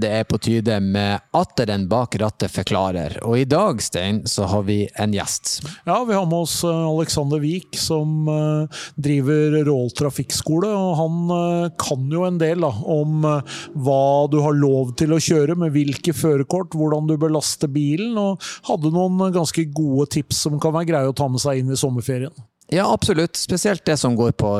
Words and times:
Det 0.00 0.08
er 0.08 0.24
på 0.24 0.38
tide 0.40 0.78
med 0.80 1.20
Atteren 1.36 1.82
bak 1.90 2.14
rattet 2.22 2.52
forklarer. 2.54 3.18
Og 3.26 3.36
i 3.42 3.44
dag, 3.48 3.82
Stein, 3.84 4.22
så 4.24 4.46
har 4.48 4.62
vi 4.64 4.78
en 4.96 5.12
gjest. 5.12 5.58
Ja, 5.84 5.98
vi 6.08 6.14
har 6.16 6.24
med 6.30 6.46
oss 6.46 6.62
eh, 6.64 6.84
Alexander 6.88 7.42
Wiik, 7.42 7.76
som 7.76 8.28
eh, 8.30 8.80
driver 8.96 9.58
Rål 9.66 9.90
trafikkskole. 9.98 10.70
Og 10.72 10.94
han 11.00 11.34
eh, 11.36 11.72
kan 11.80 12.06
jo 12.14 12.24
en 12.24 12.38
del 12.40 12.64
da, 12.64 12.70
om 12.70 13.26
hva 13.26 14.04
du 14.32 14.38
har 14.44 14.56
lov 14.56 14.94
til 15.00 15.12
å 15.12 15.20
kjøre, 15.20 15.58
med 15.60 15.74
hvilke 15.74 16.14
førerkort, 16.16 16.78
hvordan 16.78 17.10
du 17.10 17.18
bør 17.20 17.36
laste 17.36 17.68
bilen, 17.68 18.16
og 18.20 18.40
hadde 18.70 18.94
noen 18.94 19.34
ganske 19.34 19.66
gode 19.74 20.08
tips 20.16 20.46
som 20.46 20.56
kan 20.62 20.76
være 20.78 20.92
greie 20.94 21.12
å 21.12 21.16
ta 21.16 21.28
med 21.28 21.44
seg 21.44 21.60
inn 21.60 21.74
i 21.74 21.80
sommerferien. 21.80 22.32
Ja, 22.70 22.86
absolutt. 22.94 23.36
Spesielt 23.36 23.84
det 23.84 23.98
som 23.98 24.14
går 24.16 24.32
på 24.38 24.54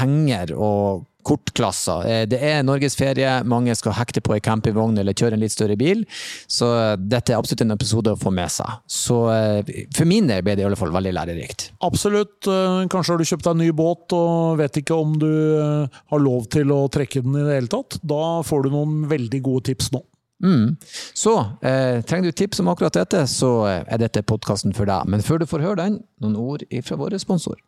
henger 0.00 0.54
og 0.56 1.06
kortklasser. 1.26 2.06
Eh, 2.08 2.24
det 2.30 2.40
er 2.44 2.64
norgesferie, 2.66 3.40
mange 3.48 3.74
skal 3.78 3.96
hekte 3.98 4.22
på 4.24 4.34
ei 4.36 4.42
campingvogn 4.44 4.98
eller 5.00 5.16
kjøre 5.16 5.38
en 5.38 5.44
litt 5.44 5.54
større 5.54 5.76
bil. 5.80 6.04
Så 6.50 6.68
dette 7.00 7.34
er 7.34 7.40
absolutt 7.40 7.64
en 7.66 7.76
episode 7.76 8.14
å 8.14 8.20
få 8.20 8.32
med 8.34 8.52
seg. 8.52 8.80
Så 8.90 9.18
eh, 9.34 9.72
for 9.96 10.08
min 10.10 10.30
del 10.30 10.44
ble 10.46 10.56
det 10.56 10.64
i 10.64 10.68
alle 10.68 10.78
fall 10.80 10.94
veldig 10.94 11.14
lærerikt. 11.16 11.70
Absolutt. 11.86 12.38
Eh, 12.46 12.84
kanskje 12.92 13.14
har 13.14 13.22
du 13.22 13.28
kjøpt 13.32 13.48
deg 13.48 13.56
en 13.56 13.64
ny 13.64 13.72
båt 13.76 14.16
og 14.16 14.60
vet 14.60 14.82
ikke 14.82 14.98
om 14.98 15.16
du 15.20 15.30
har 15.30 16.22
lov 16.22 16.46
til 16.52 16.72
å 16.74 16.84
trekke 16.92 17.24
den 17.24 17.36
i 17.38 17.44
det 17.46 17.60
hele 17.60 17.72
tatt. 17.72 18.00
Da 18.02 18.40
får 18.46 18.66
du 18.66 18.72
noen 18.74 19.04
veldig 19.10 19.42
gode 19.44 19.70
tips 19.70 19.92
nå. 19.94 20.04
Mm. 20.44 20.76
Så 21.14 21.34
eh, 21.60 22.00
trenger 22.00 22.30
du 22.30 22.32
tips 22.32 22.60
om 22.60 22.70
akkurat 22.72 22.96
dette, 22.96 23.26
så 23.28 23.52
er 23.68 24.00
dette 24.00 24.24
podkasten 24.24 24.72
for 24.76 24.88
deg. 24.88 25.08
Men 25.10 25.24
før 25.24 25.42
du 25.42 25.48
får 25.50 25.66
høre 25.66 25.82
den, 25.82 26.00
noen 26.22 26.38
ord 26.40 26.64
fra 26.86 27.00
vår 27.00 27.18
sponsor. 27.20 27.60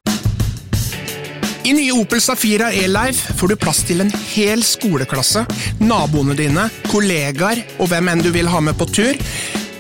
I 1.63 1.73
nye 1.77 1.93
Opel 1.95 2.19
Safira 2.19 2.73
E-Life 2.75 3.37
får 3.39 3.53
du 3.53 3.55
plass 3.61 3.85
til 3.87 4.03
en 4.03 4.09
hel 4.33 4.65
skoleklasse, 4.67 5.45
naboene 5.79 6.35
dine, 6.35 6.65
kollegaer 6.91 7.61
og 7.77 7.87
hvem 7.93 8.11
enn 8.11 8.23
du 8.25 8.33
vil 8.35 8.49
ha 8.51 8.59
med 8.67 8.75
på 8.81 8.89
tur. 8.91 9.21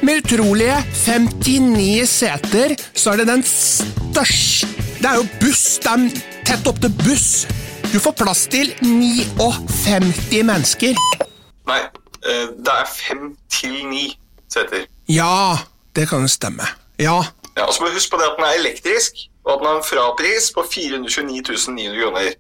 Med 0.06 0.20
utrolige 0.22 0.76
59 0.94 2.06
seter, 2.06 2.76
så 2.94 3.12
er 3.12 3.22
det 3.22 3.26
den 3.32 3.42
største 3.46 4.70
Det 5.02 5.10
er 5.10 5.18
jo 5.18 5.26
buss! 5.42 5.64
Det 5.82 5.90
er 5.90 6.22
tett 6.46 6.70
opp 6.70 6.78
til 6.84 6.94
buss! 7.02 7.26
Du 7.90 7.98
får 7.98 8.14
plass 8.20 8.44
til 8.46 8.70
59 8.86 10.44
mennesker. 10.46 11.02
Nei, 11.66 11.80
eh, 11.82 12.46
det 12.62 12.76
er 12.76 12.86
fem 12.94 13.32
til 13.50 13.74
ni 13.90 14.06
seter. 14.46 14.86
Ja, 15.10 15.58
det 15.98 16.06
kan 16.14 16.22
jo 16.22 16.30
stemme. 16.30 16.70
Ja. 17.02 17.18
ja 17.58 17.66
og 17.66 17.74
så 17.74 17.82
må 17.82 17.90
du 17.90 17.98
huske 17.98 18.14
på 18.14 18.22
det 18.22 18.30
at 18.30 18.38
den 18.38 18.46
er 18.52 18.58
elektrisk 18.62 19.26
og 19.44 19.52
at 19.52 19.58
den 19.60 19.66
har 19.66 19.76
en 19.76 19.86
frapris 19.86 20.50
på 20.54 20.64
429 20.72 21.74
900 21.74 22.02
kroner. 22.02 22.34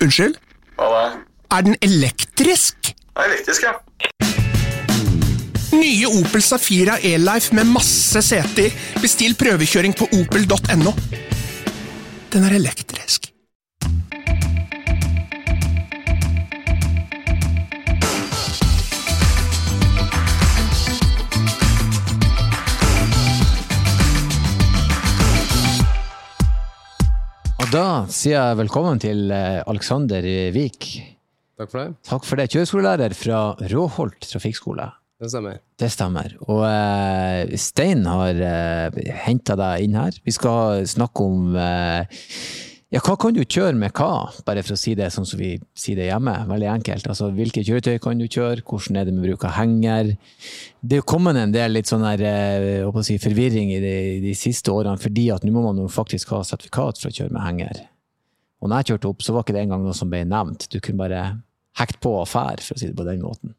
Unnskyld? 0.00 0.34
Hva 0.76 0.90
da? 0.94 1.04
Er 1.50 1.66
den 1.66 1.76
elektrisk? 1.82 2.92
Den 2.92 3.22
er 3.22 3.32
elektrisk, 3.32 3.66
ja. 3.66 3.74
Nye 5.70 6.08
Opel 6.10 6.42
Safira 6.42 6.96
E-Life 6.98 7.54
med 7.54 7.68
masse 7.70 8.22
seter. 8.26 8.74
Bestill 9.02 9.36
prøvekjøring 9.38 9.94
på 9.98 10.08
opel.no. 10.18 10.94
Den 12.32 12.46
er 12.46 12.56
elektrisk. 12.58 13.29
Da 27.70 28.06
sier 28.10 28.34
jeg 28.34 28.56
velkommen 28.58 28.98
til 28.98 29.28
eh, 29.30 29.60
Alexander 29.70 30.24
Vik. 30.54 30.86
Takk 31.60 31.70
for 31.70 31.78
det. 31.78 31.90
Takk 32.08 32.24
for 32.26 32.40
det. 32.40 32.48
Kjøreskolelærer 32.50 33.14
fra 33.14 33.42
Råholt 33.70 34.26
trafikkskole. 34.26 34.88
Det 35.20 35.30
stemmer. 35.30 35.60
Det 35.78 35.90
stemmer. 35.92 36.34
Og 36.48 36.64
uh, 36.64 37.54
Stein 37.60 38.02
har 38.08 38.40
uh, 38.40 38.88
eh, 38.90 39.12
henta 39.26 39.54
deg 39.60 39.84
inn 39.84 39.98
her. 40.00 40.16
Vi 40.26 40.34
skal 40.34 40.82
snakke 40.88 41.26
om 41.28 41.54
uh, 41.54 42.24
ja, 42.90 42.98
hva 42.98 43.14
kan 43.22 43.34
du 43.36 43.44
kjøre 43.44 43.76
med 43.78 43.92
hva? 43.94 44.32
Bare 44.42 44.64
for 44.66 44.74
å 44.74 44.78
si 44.80 44.96
det 44.98 45.12
sånn 45.14 45.26
som 45.28 45.38
vi 45.38 45.52
sier 45.78 46.00
det 46.00 46.08
hjemme. 46.08 46.32
Veldig 46.48 46.66
enkelt. 46.72 47.06
Altså, 47.12 47.28
hvilke 47.36 47.62
kjøretøy 47.62 48.00
kan 48.02 48.18
du 48.18 48.26
kjøre? 48.26 48.64
Hvordan 48.66 48.98
er 48.98 49.06
det 49.06 49.14
med 49.14 49.28
bruk 49.28 49.46
av 49.46 49.54
henger? 49.60 50.10
Det 50.82 50.98
er 50.98 51.06
kommet 51.06 51.38
en 51.38 51.54
del 51.54 51.76
litt 51.76 51.86
sånn 51.86 52.02
her, 52.02 52.24
eh, 52.26 52.98
si, 53.06 53.20
forvirring 53.22 53.70
i 53.76 53.78
de, 53.84 53.94
de, 54.26 54.34
siste 54.34 54.74
årene, 54.74 54.98
fordi 54.98 55.28
at 55.30 55.46
nå 55.46 55.54
må 55.54 55.62
man 55.68 55.78
jo 55.78 55.86
faktisk 55.86 56.34
ha 56.34 56.42
sertifikat 56.42 56.98
for 56.98 57.12
å 57.12 57.14
kjøre 57.14 57.36
med 57.36 57.46
henger. 57.46 57.84
Og 58.58 58.72
når 58.72 58.82
jeg 58.82 58.90
kjørte 58.90 59.12
opp, 59.14 59.22
så 59.22 59.36
var 59.36 59.46
ikke 59.46 59.54
det 59.54 59.64
engang 59.68 59.86
noe 59.86 59.94
som 59.94 60.10
ble 60.10 60.24
nevnt. 60.26 60.66
Du 60.74 60.80
kunne 60.82 61.04
bare 61.04 61.24
hekte 61.78 62.02
på 62.02 62.18
og 62.18 62.26
fære, 62.26 62.66
for 62.66 62.74
å 62.74 62.82
si 62.82 62.90
det 62.90 62.98
på 62.98 63.06
den 63.06 63.22
måten. 63.22 63.54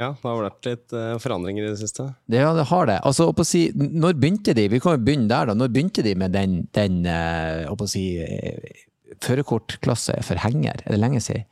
Ja, 0.00 0.14
det 0.16 0.24
har 0.24 0.38
vært 0.40 0.64
litt 0.66 0.94
uh, 0.96 1.18
forandringer 1.20 1.66
i 1.66 1.70
det 1.74 1.80
siste. 1.82 2.06
Ja, 2.32 2.54
det 2.56 2.64
har 2.70 2.86
det. 2.88 2.96
Altså, 3.04 3.28
si, 3.44 3.66
når 3.76 4.16
begynte 4.16 4.54
de 4.56 4.64
vi 4.72 4.80
kan 4.80 4.96
jo 4.96 5.02
begynne 5.04 5.28
der 5.28 5.50
da, 5.50 5.56
når 5.56 5.74
begynte 5.74 6.04
de 6.06 6.14
med 6.16 6.32
den, 6.32 6.62
den 6.76 7.02
uh, 7.04 7.84
si, 7.90 8.04
uh, 8.24 9.18
førerkortklasse 9.20 10.16
for 10.24 10.40
henger? 10.40 10.80
Er 10.86 10.96
det 10.96 11.02
lenge 11.02 11.20
siden? 11.24 11.44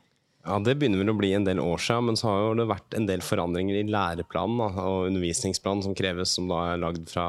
Ja, 0.47 0.57
Det 0.65 0.79
begynner 0.81 1.03
vel 1.03 1.13
å 1.13 1.17
bli 1.19 1.29
en 1.37 1.45
del 1.45 1.61
år 1.61 1.77
siden, 1.83 2.09
men 2.09 2.17
så 2.17 2.31
har 2.31 2.57
det 2.57 2.65
vært 2.71 2.97
en 2.97 3.05
del 3.05 3.21
forandringer 3.21 3.83
i 3.83 3.85
læreplanen 3.85 4.63
da, 4.63 4.69
og 4.81 5.11
undervisningsplanen 5.11 5.85
som 5.85 5.93
kreves, 5.93 6.33
som 6.33 6.49
da 6.49 6.71
er 6.71 6.81
lagd 6.81 7.05
fra, 7.11 7.27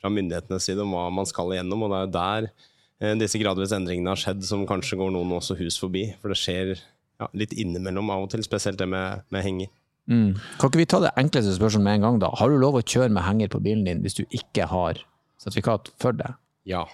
fra, 0.00 0.08
myndighetenes 0.14 0.70
side 0.70 0.80
om 0.80 0.94
hva 0.96 1.10
man 1.12 1.28
skal 1.28 1.52
igjennom. 1.52 1.84
og 1.84 1.92
Det 1.92 1.98
er 1.98 2.06
jo 2.06 2.14
der 2.16 3.18
disse 3.20 3.36
gradvis 3.42 3.74
endringene 3.76 4.14
har 4.14 4.22
skjedd, 4.22 4.46
som 4.46 4.64
kanskje 4.64 4.96
går 4.96 5.12
noen 5.12 5.36
også 5.36 5.58
hus 5.58 5.76
forbi. 5.82 6.06
For 6.22 6.32
det 6.32 6.40
skjer 6.40 6.78
ja, 6.78 7.28
litt 7.36 7.52
innimellom 7.52 8.14
av 8.14 8.24
og 8.24 8.32
til, 8.32 8.46
spesielt 8.46 8.80
det 8.80 8.88
med, 8.88 9.26
med 9.34 9.44
henger. 9.44 9.74
Mm. 10.06 10.36
Kan 10.60 10.70
ikke 10.70 10.80
vi 10.80 10.88
ta 10.88 11.00
det 11.02 11.12
enkleste 11.18 11.56
spørsmålet 11.56 11.86
med 11.86 11.98
en 11.98 12.06
gang, 12.06 12.20
da? 12.22 12.30
Har 12.38 12.52
du 12.52 12.58
lov 12.62 12.78
å 12.78 12.84
kjøre 12.84 13.10
med 13.12 13.26
henger 13.26 13.50
på 13.52 13.62
bilen 13.64 13.86
din 13.88 14.04
hvis 14.04 14.18
du 14.18 14.24
ikke 14.26 14.68
har 14.70 15.02
sertifikat 15.42 15.90
for 16.02 16.16
det? 16.16 16.30
Ja. 16.68 16.84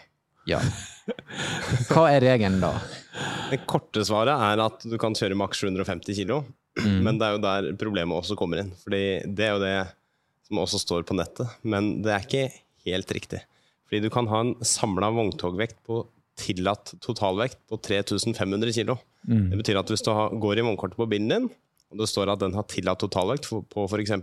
ja. 0.49 0.61
Hva 1.93 2.09
er 2.13 2.25
regelen 2.25 2.61
da? 2.63 2.75
Det 3.53 3.63
korte 3.69 4.05
svaret 4.09 4.41
er 4.49 4.65
at 4.65 4.85
du 4.89 4.97
kan 5.01 5.17
kjøre 5.17 5.37
maks 5.39 5.61
750 5.61 6.23
kg. 6.23 6.41
Mm. 6.81 6.99
Men 7.05 7.21
det 7.21 7.29
er 7.29 7.37
jo 7.37 7.45
der 7.45 7.71
problemet 7.81 8.17
også 8.17 8.37
kommer 8.39 8.63
inn. 8.63 8.73
Fordi 8.81 9.05
det 9.29 9.49
er 9.49 9.55
jo 9.57 9.63
det 9.63 9.77
som 10.49 10.63
også 10.63 10.81
står 10.81 11.07
på 11.09 11.17
nettet. 11.19 11.53
Men 11.65 11.99
det 12.05 12.15
er 12.15 12.27
ikke 12.27 12.47
helt 12.89 13.15
riktig. 13.17 13.43
Fordi 13.89 14.07
du 14.07 14.13
kan 14.13 14.29
ha 14.31 14.41
en 14.41 14.55
samla 14.65 15.13
vogntogvekt 15.13 15.83
på 15.85 16.07
tillatt 16.41 16.95
totalvekt 17.05 17.59
på 17.69 17.77
3500 17.77 18.73
kg. 18.73 18.95
Mm. 19.29 19.51
Det 19.53 19.59
betyr 19.61 19.81
at 19.83 19.93
hvis 19.93 20.05
du 20.07 20.13
går 20.41 20.59
i 20.59 20.65
vognkortet 20.65 20.97
på 20.97 21.07
bilen 21.11 21.29
din, 21.29 21.51
og 21.93 22.01
det 22.01 22.09
står 22.09 22.33
at 22.33 22.43
den 22.43 22.57
har 22.57 22.67
tillatt 22.71 23.03
totalvekt 23.03 23.49
på 23.73 23.87
f.eks. 23.87 24.15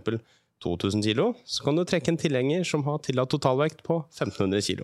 2000 0.60 1.00
kg, 1.00 1.30
så 1.48 1.64
kan 1.64 1.78
du 1.78 1.86
trekke 1.88 2.12
en 2.12 2.18
tilhenger 2.20 2.66
som 2.68 2.82
har 2.84 2.98
tillatt 3.00 3.30
totalvekt 3.32 3.78
på 3.86 4.02
1500 4.10 4.60
kg. 4.66 4.82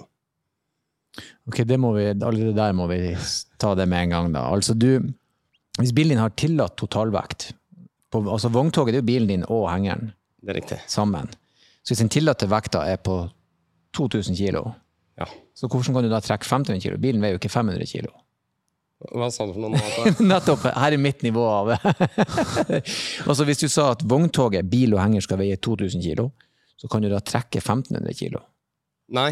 Ok, 1.49 1.63
det 1.69 1.77
må 1.81 1.93
vi, 1.97 2.07
allerede 2.15 2.55
der 2.57 2.73
må 2.77 2.87
vi 2.89 3.01
ta 3.61 3.75
det 3.77 3.85
med 3.89 4.07
en 4.07 4.15
gang, 4.15 4.31
da. 4.33 4.47
Altså 4.53 4.73
du, 4.73 5.05
hvis 5.77 5.93
bilen 5.97 6.17
din 6.17 6.23
har 6.23 6.33
tillatt 6.37 6.77
totalvekt 6.81 7.51
på, 8.13 8.23
Altså 8.23 8.49
vogntoget 8.49 8.95
det 8.95 9.01
er 9.01 9.03
jo 9.03 9.11
bilen 9.11 9.29
din 9.29 9.45
og 9.51 9.67
hengeren 9.69 10.13
er 10.47 10.61
sammen. 10.89 11.29
Så 11.83 11.93
hvis 11.93 12.05
den 12.05 12.13
tillatte 12.13 12.49
vekta 12.49 12.85
er 12.87 12.97
på 12.97 13.27
2000 13.97 14.37
kg, 14.39 14.63
ja. 15.19 15.27
så 15.55 15.69
hvordan 15.69 15.97
kan 15.97 16.07
du 16.07 16.11
da 16.13 16.21
trekke 16.21 16.47
1500 16.47 16.81
kg? 16.81 17.01
Bilen 17.03 17.21
veier 17.21 17.37
jo 17.37 17.41
ikke 17.41 17.53
500 17.53 17.85
kg. 17.91 18.09
Hva 18.97 19.29
sa 19.33 19.45
du 19.45 19.53
for 19.53 19.61
noe? 19.61 19.81
Nettopp. 20.31 20.65
Her 20.73 20.95
er 20.97 21.01
mitt 21.01 21.21
nivå 21.27 21.43
av 21.45 21.75
Altså 23.29 23.45
Hvis 23.45 23.61
du 23.61 23.69
sa 23.69 23.91
at 23.93 24.05
vogntoget, 24.09 24.69
bil 24.73 24.97
og 24.97 25.03
henger 25.03 25.27
skal 25.27 25.41
veie 25.43 25.59
2000 25.61 26.01
kg, 26.05 26.31
så 26.81 26.89
kan 26.93 27.05
du 27.05 27.11
da 27.13 27.21
trekke 27.25 27.61
1500 27.61 28.17
kg? 28.17 28.41
Nei. 29.17 29.31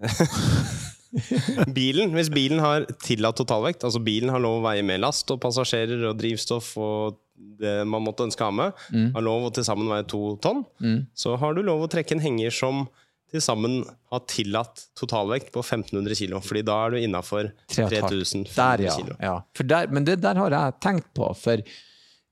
bilen, 1.78 2.12
Hvis 2.16 2.30
bilen 2.32 2.60
har 2.62 2.86
tillatt 3.04 3.40
totalvekt, 3.40 3.84
altså 3.88 4.02
bilen 4.04 4.32
har 4.32 4.42
lov 4.42 4.60
å 4.60 4.66
veie 4.68 4.84
med 4.86 5.02
last 5.02 5.32
og 5.32 5.40
passasjerer 5.42 6.06
og 6.10 6.20
drivstoff 6.20 6.72
og 6.80 7.18
det 7.60 7.80
man 7.88 8.04
måtte 8.04 8.26
ønske 8.26 8.44
å 8.44 8.50
ha 8.50 8.52
med, 8.52 8.80
mm. 8.92 9.12
har 9.16 9.24
lov 9.24 9.48
å 9.48 9.52
til 9.56 9.64
sammen 9.64 9.88
veie 9.88 10.04
to 10.08 10.36
tonn, 10.44 10.60
mm. 10.84 10.98
så 11.16 11.38
har 11.40 11.56
du 11.56 11.62
lov 11.64 11.86
å 11.86 11.88
trekke 11.92 12.16
en 12.16 12.24
henger 12.24 12.52
som 12.52 12.84
til 13.30 13.42
sammen 13.44 13.80
har 14.12 14.24
tillatt 14.30 14.86
totalvekt 14.98 15.52
på 15.54 15.62
1500 15.62 16.16
kg. 16.18 16.40
fordi 16.44 16.64
da 16.66 16.78
er 16.84 16.94
du 16.94 16.98
innafor 17.00 17.52
3500 17.70 18.50
kg. 18.90 19.14
Ja. 19.22 19.36
Der, 19.62 19.88
men 19.94 20.08
det 20.08 20.20
der 20.24 20.40
har 20.40 20.56
jeg 20.56 20.76
tenkt 20.82 21.12
på. 21.14 21.30
For 21.38 21.62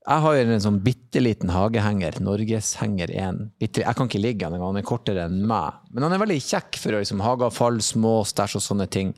jeg 0.09 0.23
har 0.25 0.35
jo 0.35 0.45
en 0.45 0.63
sånn 0.63 0.79
bitte 0.83 1.21
liten 1.21 1.51
hagehenger, 1.53 2.19
Norgeshenger 2.23 3.11
1. 3.13 3.41
Jeg 3.61 3.83
kan 3.85 4.07
ikke 4.07 4.21
ligge 4.21 4.47
den, 4.47 4.61
han 4.63 4.79
er 4.79 4.87
kortere 4.87 5.27
enn 5.29 5.43
meg. 5.47 5.83
Men 5.93 6.07
han 6.07 6.15
er 6.15 6.23
veldig 6.23 6.39
kjekk 6.43 6.79
for 6.81 6.97
liksom, 6.97 7.23
hageavfall, 7.23 7.77
små 7.83 8.19
stæsj 8.27 8.57
og 8.59 8.65
sånne 8.65 8.89
ting. 8.91 9.13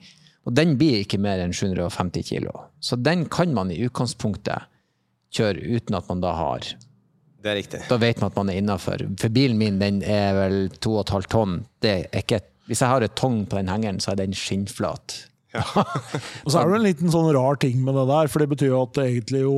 Og 0.49 0.55
den 0.57 0.73
blir 0.79 1.03
ikke 1.03 1.21
mer 1.21 1.41
enn 1.43 1.53
750 1.53 2.25
kilo. 2.31 2.53
Så 2.81 2.97
den 2.97 3.27
kan 3.31 3.53
man 3.53 3.71
i 3.71 3.81
utgangspunktet 3.85 4.67
kjøre 5.31 5.77
uten 5.77 5.95
at 5.95 6.09
man 6.09 6.23
da 6.23 6.33
har 6.35 6.65
det 7.41 7.51
er 7.51 7.57
riktig. 7.57 7.81
Da 7.89 7.97
vet 8.01 8.21
man 8.21 8.31
at 8.31 8.37
man 8.37 8.51
er 8.53 8.61
innafor. 8.61 9.03
For 9.19 9.33
bilen 9.33 9.59
min 9.59 9.81
den 9.81 10.01
er 10.05 10.35
vel 10.37 10.57
2,5 10.77 11.27
tonn. 11.31 11.59
Det 11.81 11.93
er 12.03 12.23
ikke, 12.23 12.41
hvis 12.69 12.83
jeg 12.83 12.93
har 12.93 13.05
et 13.05 13.17
tong 13.17 13.43
på 13.49 13.57
den 13.57 13.71
hengeren, 13.71 14.01
så 14.03 14.13
er 14.13 14.21
den 14.21 14.35
skinnflat. 14.37 15.17
Ja. 15.55 15.65
og 16.45 16.51
så 16.53 16.61
er 16.61 16.69
det 16.69 16.79
en 16.79 16.85
liten 16.85 17.13
sånn 17.13 17.31
rar 17.35 17.59
ting 17.61 17.81
med 17.83 17.97
det 17.97 18.07
der, 18.11 18.31
for 18.31 18.43
det 18.43 18.51
betyr 18.53 18.71
jo 18.71 18.83
at 18.85 18.95
det 18.97 19.07
egentlig 19.09 19.43
jo 19.43 19.55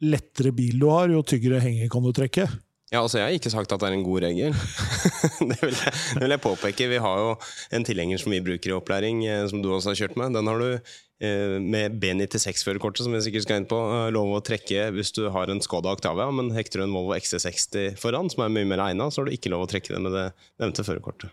lettere 0.00 0.54
bil 0.56 0.78
du 0.80 0.88
har, 0.88 1.10
jo 1.12 1.24
tyggere 1.26 1.60
henger 1.60 1.90
kan 1.92 2.06
du 2.06 2.12
trekke. 2.16 2.46
Ja, 2.90 3.04
altså 3.04 3.20
Jeg 3.20 3.28
har 3.28 3.36
ikke 3.38 3.52
sagt 3.52 3.70
at 3.70 3.82
det 3.82 3.86
er 3.86 3.94
en 3.94 4.02
god 4.02 4.24
regel. 4.24 4.56
det, 5.50 5.58
vil 5.62 5.76
jeg, 5.76 5.92
det 5.94 6.24
vil 6.24 6.34
jeg 6.34 6.42
påpeke. 6.42 6.88
Vi 6.90 6.98
har 7.04 7.20
jo 7.22 7.36
en 7.76 7.86
tilhenger 7.86 8.18
som 8.18 8.34
vi 8.34 8.42
bruker 8.42 8.72
i 8.72 8.74
opplæring, 8.74 9.22
eh, 9.30 9.44
som 9.46 9.62
du 9.62 9.70
også 9.70 9.92
har 9.92 10.00
kjørt 10.00 10.18
med. 10.18 10.34
Den 10.34 10.50
har 10.50 10.58
du 10.58 10.72
eh, 10.74 11.54
med 11.62 12.00
B96-førerkortet, 12.02 13.04
som 13.06 13.14
vi 13.14 13.22
sikkert 13.22 13.46
skal 13.46 13.62
inn 13.62 13.68
på, 13.70 13.78
eh, 13.94 14.08
lov 14.16 14.34
å 14.34 14.42
trekke 14.42 14.88
hvis 14.96 15.14
du 15.14 15.28
har 15.30 15.52
en 15.52 15.62
Skoda 15.62 15.94
Octavia, 15.94 16.26
men 16.34 16.50
hekter 16.56 16.82
du 16.82 16.88
en 16.88 16.96
Volvo 16.98 17.14
XC60 17.14 17.94
foran, 18.02 18.32
som 18.34 18.42
er 18.48 18.56
mye 18.58 18.72
mer 18.74 18.82
egna, 18.88 19.06
så 19.06 19.22
har 19.22 19.30
du 19.30 19.38
ikke 19.38 19.54
lov 19.54 19.68
å 19.68 19.70
trekke 19.70 19.94
det 19.94 20.02
med 20.02 20.16
det 20.18 20.26
nevnte 20.58 20.86
førerkortet. 20.90 21.30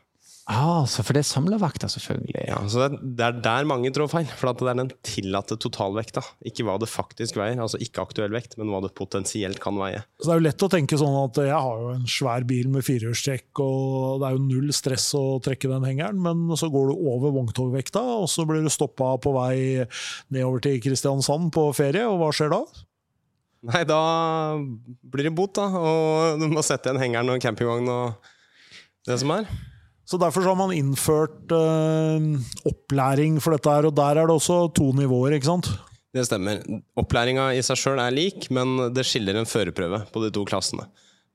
Ah, 0.48 0.86
for 0.88 1.12
det 1.12 1.26
er 1.26 1.28
samlevekta, 1.28 1.90
selvfølgelig. 1.92 2.46
Ja, 2.48 2.62
så 2.72 2.86
det, 2.86 3.02
det 3.20 3.24
er 3.26 3.40
der 3.44 3.66
mange 3.68 3.90
trår 3.92 4.08
feil. 4.08 4.30
For 4.40 4.48
at 4.54 4.62
det 4.64 4.70
er 4.72 4.78
den 4.80 4.92
tillatte 5.04 5.58
totalvekta. 5.60 6.24
Ikke 6.48 6.64
hva 6.64 6.78
det 6.80 6.88
faktisk 6.88 7.36
veier. 7.36 7.60
Altså 7.60 7.82
ikke 7.84 8.06
aktuell 8.06 8.32
vekt, 8.32 8.56
men 8.56 8.72
hva 8.72 8.80
det 8.86 8.94
potensielt 8.96 9.60
kan 9.60 9.76
veie. 9.76 10.06
Så 10.22 10.30
Det 10.30 10.34
er 10.38 10.40
jo 10.40 10.46
lett 10.48 10.66
å 10.70 10.72
tenke 10.72 11.02
sånn 11.02 11.20
at 11.20 11.42
jeg 11.50 11.52
har 11.68 11.84
jo 11.84 11.92
en 11.98 12.08
svær 12.08 12.48
bil 12.48 12.72
med 12.72 12.88
firehjulstrekk, 12.88 13.52
og 13.60 14.24
det 14.24 14.30
er 14.30 14.40
jo 14.40 14.46
null 14.48 14.72
stress 14.80 15.10
å 15.20 15.26
trekke 15.44 15.74
den 15.74 15.90
hengeren, 15.92 16.24
men 16.24 16.48
så 16.56 16.72
går 16.72 16.94
du 16.94 17.06
over 17.12 17.36
vogntogvekta, 17.42 18.08
og 18.24 18.32
så 18.32 18.48
blir 18.48 18.64
du 18.64 18.72
stoppa 18.72 19.18
på 19.20 19.36
vei 19.36 19.58
nedover 20.32 20.64
til 20.64 20.80
Kristiansand 20.88 21.52
på 21.52 21.68
ferie, 21.76 22.08
og 22.08 22.22
hva 22.24 22.32
skjer 22.32 22.56
da? 22.56 22.64
Nei, 23.68 23.84
da 23.90 24.02
blir 24.56 25.28
det 25.28 25.36
bot, 25.36 25.58
da. 25.60 25.68
Og 25.76 26.40
du 26.40 26.48
må 26.56 26.64
sette 26.64 26.88
igjen 26.88 27.04
hengeren 27.04 27.36
og 27.36 27.44
campingvogn 27.44 27.90
og 27.92 28.30
det 29.10 29.20
som 29.20 29.34
er. 29.36 29.50
Så 30.08 30.16
Derfor 30.22 30.44
så 30.44 30.54
har 30.54 30.60
man 30.60 30.72
innført 30.72 31.52
eh, 31.52 32.28
opplæring 32.70 33.42
for 33.44 33.52
dette, 33.56 33.72
her, 33.74 33.90
og 33.90 33.96
der 33.98 34.22
er 34.22 34.30
det 34.30 34.36
også 34.38 34.62
to 34.76 34.94
nivåer. 34.96 35.36
ikke 35.36 35.50
sant? 35.50 35.68
Det 36.16 36.24
stemmer. 36.24 36.62
Opplæringa 36.96 37.50
i 37.58 37.64
seg 37.66 37.80
sjøl 37.82 38.00
er 38.00 38.16
lik, 38.16 38.48
men 38.56 38.94
det 38.96 39.04
skiller 39.06 39.36
en 39.36 39.50
førerprøve 39.50 40.06
på 40.14 40.24
de 40.24 40.30
to 40.34 40.46
klassene. 40.48 40.86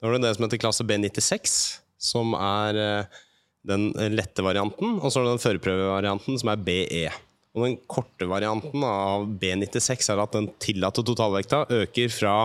Da 0.01 0.09
har 0.09 0.17
du 0.17 0.25
det 0.25 0.33
som 0.39 0.47
heter 0.47 0.63
klasse 0.63 0.87
B96, 0.89 1.59
som 2.01 2.33
er 2.39 2.81
eh, 2.81 3.21
den 3.69 3.91
lette 4.17 4.43
varianten, 4.43 4.97
og 4.99 5.13
så 5.13 5.21
har 5.21 5.29
du 5.29 5.35
den 5.35 5.45
førerprøvevarianten, 5.45 6.41
som 6.41 6.51
er 6.55 6.65
BE. 6.65 7.05
Og 7.53 7.67
den 7.67 7.77
korte 7.85 8.25
varianten 8.31 8.87
av 8.89 9.29
B96 9.37 10.09
er 10.15 10.23
at 10.25 10.33
den 10.33 10.49
tillatte 10.65 11.05
totalvekta 11.05 11.67
øker 11.83 12.09
fra 12.09 12.37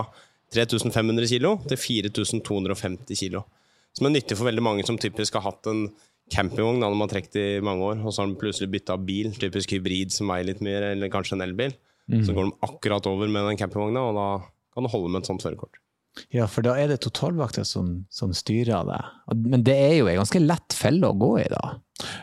3500 0.52 1.32
kg 1.32 1.56
til 1.72 1.80
4250 2.04 3.24
kg. 3.24 3.40
Som 3.96 4.10
er 4.10 4.18
nyttig 4.18 4.36
for 4.36 4.52
veldig 4.52 4.68
mange 4.68 4.86
som 4.86 5.00
typisk 5.00 5.40
har 5.40 5.48
hatt 5.48 5.72
en 5.72 5.88
campingvogn 6.34 6.84
han 6.84 7.02
har 7.02 7.12
trukket 7.12 7.40
i 7.40 7.48
mange 7.64 7.86
år, 7.88 8.04
og 8.04 8.14
så 8.14 8.24
har 8.24 8.32
de 8.32 8.40
plutselig 8.40 8.70
bytta 8.74 8.98
bil, 9.00 9.34
typisk 9.40 9.74
hybrid 9.76 10.14
som 10.16 10.32
veier 10.32 10.50
litt 10.50 10.64
mer, 10.66 10.92
eller 10.92 11.12
kanskje 11.14 11.38
en 11.38 11.46
elbil. 11.48 11.76
Mm. 12.12 12.24
Så 12.24 12.36
går 12.36 12.50
de 12.50 12.58
akkurat 12.68 13.10
over 13.10 13.30
med 13.32 13.50
den 13.52 13.60
campingvogna, 13.60 14.06
og 14.10 14.18
da 14.18 14.30
kan 14.76 14.86
du 14.86 14.92
holde 14.94 15.12
med 15.14 15.24
et 15.24 15.32
sånt 15.32 15.44
førerkort. 15.44 15.80
Ja, 16.34 16.48
for 16.50 16.66
da 16.66 16.74
er 16.80 16.90
det 16.90 17.02
totalvakta 17.06 17.64
som, 17.68 17.92
som 18.10 18.32
styrer 18.34 18.88
det. 18.88 19.02
Men 19.38 19.66
det 19.66 19.76
er 19.78 19.96
jo 20.00 20.08
ei 20.10 20.18
ganske 20.18 20.42
lett 20.42 20.74
felle 20.74 21.12
å 21.12 21.18
gå 21.18 21.36
i, 21.44 21.48
da. 21.52 21.76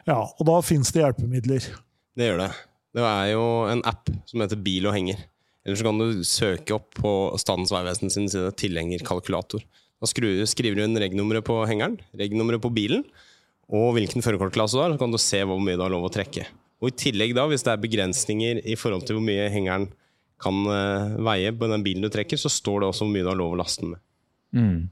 Ja, 0.09 0.19
og 0.27 0.43
da 0.49 0.59
finnes 0.67 0.91
det 0.95 1.05
hjelpemidler. 1.05 1.69
Det 2.15 2.31
gjør 2.31 2.43
det. 2.43 2.51
Det 2.95 3.07
er 3.07 3.29
jo 3.33 3.45
en 3.71 3.83
app 3.91 4.11
som 4.31 4.43
heter 4.43 4.61
Bil 4.63 4.87
og 4.87 4.95
henger. 4.97 5.23
Eller 5.65 5.79
så 5.81 5.87
kan 5.87 6.01
du 6.01 6.25
søke 6.27 6.77
opp 6.77 6.91
på 6.99 7.13
Statens 7.41 7.73
vegvesen 7.75 8.13
sin 8.13 8.29
side 8.31 8.53
tilhengerkalkulator. 8.61 9.65
Da 10.03 10.11
skriver 10.11 10.77
du 10.77 10.83
inn 10.85 11.01
regnummeret 11.01 11.47
på 11.47 11.57
hengeren, 11.69 11.97
regnummeret 12.19 12.63
på 12.63 12.73
bilen, 12.75 13.07
og 13.73 13.95
hvilken 13.97 14.25
førerkortklasse 14.25 14.77
du 14.77 14.83
har, 14.83 14.93
så 14.93 15.01
kan 15.01 15.15
du 15.15 15.21
se 15.21 15.41
hvor 15.47 15.61
mye 15.63 15.77
du 15.79 15.85
har 15.85 15.93
lov 15.93 16.09
å 16.09 16.13
trekke. 16.13 16.47
Og 16.83 16.91
I 16.91 16.97
tillegg, 17.01 17.33
da, 17.37 17.47
hvis 17.49 17.65
det 17.65 17.73
er 17.73 17.85
begrensninger 17.85 18.61
i 18.69 18.77
forhold 18.77 19.07
til 19.09 19.19
hvor 19.19 19.25
mye 19.25 19.47
hengeren 19.53 19.89
kan 20.43 20.67
uh, 20.69 21.15
veie 21.25 21.53
på 21.57 21.69
den 21.71 21.85
bilen 21.87 22.05
du 22.05 22.11
trekker, 22.13 22.41
så 22.41 22.51
står 22.53 22.83
det 22.83 22.91
også 22.91 23.07
hvor 23.07 23.15
mye 23.15 23.25
du 23.25 23.31
har 23.31 23.41
lov 23.41 23.55
å 23.55 23.61
laste 23.63 23.85
den 23.85 23.95
med. 23.95 24.03
Mm. 24.55 24.83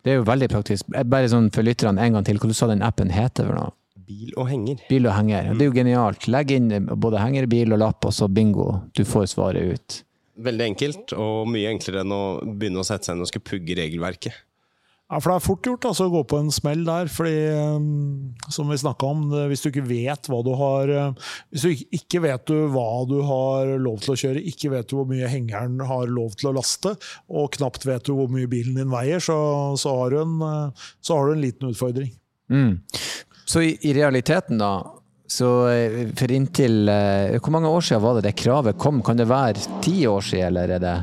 Det 0.00 0.12
er 0.12 0.20
jo 0.20 0.28
veldig 0.28 0.48
praktisk. 0.52 0.92
Eh, 0.94 1.04
bare 1.04 1.28
sånn 1.32 1.50
for 1.52 1.66
lytterne 1.66 2.00
en 2.04 2.16
gang 2.16 2.26
til, 2.26 2.38
hva 2.40 2.48
du 2.48 2.56
sa 2.56 2.68
den 2.70 2.84
appen 2.86 3.10
heter 3.12 3.48
for 3.48 3.58
noe? 3.58 3.74
Bil 4.10 4.30
og 4.40 4.48
henger. 4.50 4.78
Bil 4.90 5.06
og 5.06 5.14
henger. 5.14 5.50
Det 5.54 5.62
er 5.62 5.68
jo 5.68 5.74
genialt. 5.76 6.24
Legg 6.32 6.54
inn 6.56 6.70
både 6.98 7.20
henger, 7.22 7.46
bil 7.50 7.76
og 7.76 7.82
lapp, 7.82 8.06
og 8.08 8.14
så 8.14 8.26
bingo. 8.30 8.72
Du 8.96 9.04
får 9.06 9.28
svaret 9.36 9.74
ut. 9.74 9.98
Veldig 10.40 10.66
enkelt, 10.72 11.12
og 11.20 11.50
mye 11.52 11.70
enklere 11.70 12.02
enn 12.02 12.14
å 12.16 12.22
begynne 12.42 12.80
å 12.80 12.86
sette 12.86 13.06
seg 13.06 13.18
inn 13.18 13.26
og 13.26 13.30
skulle 13.30 13.46
pugge 13.46 13.76
regelverket. 13.78 14.40
Ja, 15.10 15.18
for 15.18 15.32
Det 15.32 15.36
er 15.40 15.42
fort 15.42 15.66
gjort 15.66 15.86
altså, 15.90 16.06
å 16.06 16.12
gå 16.12 16.20
på 16.30 16.38
en 16.38 16.52
smell 16.54 16.84
der. 16.86 17.08
fordi 17.10 17.34
um, 17.50 18.34
som 18.52 18.70
vi 18.70 18.78
om, 18.86 19.24
Hvis 19.50 19.64
du 19.64 19.70
ikke 19.70 19.88
vet 19.88 20.30
hva 20.30 20.42
du 20.46 20.52
har 20.54 20.92
uh, 20.94 21.32
Hvis 21.50 21.66
du 21.66 21.82
ikke 21.98 22.22
vet 22.22 22.46
du 22.46 22.68
hva 22.70 23.04
du 23.10 23.18
har 23.26 23.74
lov 23.82 24.00
til 24.04 24.14
å 24.14 24.20
kjøre, 24.22 24.44
ikke 24.52 24.70
vet 24.70 24.88
du 24.88 24.96
hvor 25.00 25.10
mye 25.10 25.26
hengeren 25.30 25.80
har 25.82 26.06
lov 26.06 26.38
til 26.38 26.50
å 26.50 26.54
laste, 26.54 26.94
og 27.28 27.50
knapt 27.58 27.86
vet 27.88 28.06
du 28.06 28.14
hvor 28.14 28.30
mye 28.30 28.50
bilen 28.50 28.78
din 28.78 28.92
veier, 28.92 29.18
så, 29.18 29.74
så, 29.80 29.96
har, 29.98 30.14
du 30.14 30.22
en, 30.22 30.38
uh, 30.38 30.88
så 31.02 31.18
har, 31.18 31.26
du 31.26 31.34
en, 31.34 31.42
liten 31.42 31.74
utfordring. 31.74 32.14
Mm. 32.50 32.78
Så 33.50 33.66
i, 33.66 33.74
i, 33.82 33.94
realiteten, 33.96 34.62
da 34.62 34.74
så 35.30 35.46
for 36.18 36.32
inntil 36.34 36.90
Hvor 36.90 37.52
mange 37.54 37.70
år 37.70 37.84
siden 37.86 38.02
var 38.02 38.16
det 38.18 38.24
det 38.24 38.32
kravet 38.40 38.78
kom? 38.82 38.98
Kan 39.06 39.20
det 39.20 39.28
være 39.30 39.62
ti 39.84 40.00
år 40.10 40.24
siden, 40.26 40.48
eller 40.48 40.72
er 40.74 40.82
det 40.82 40.94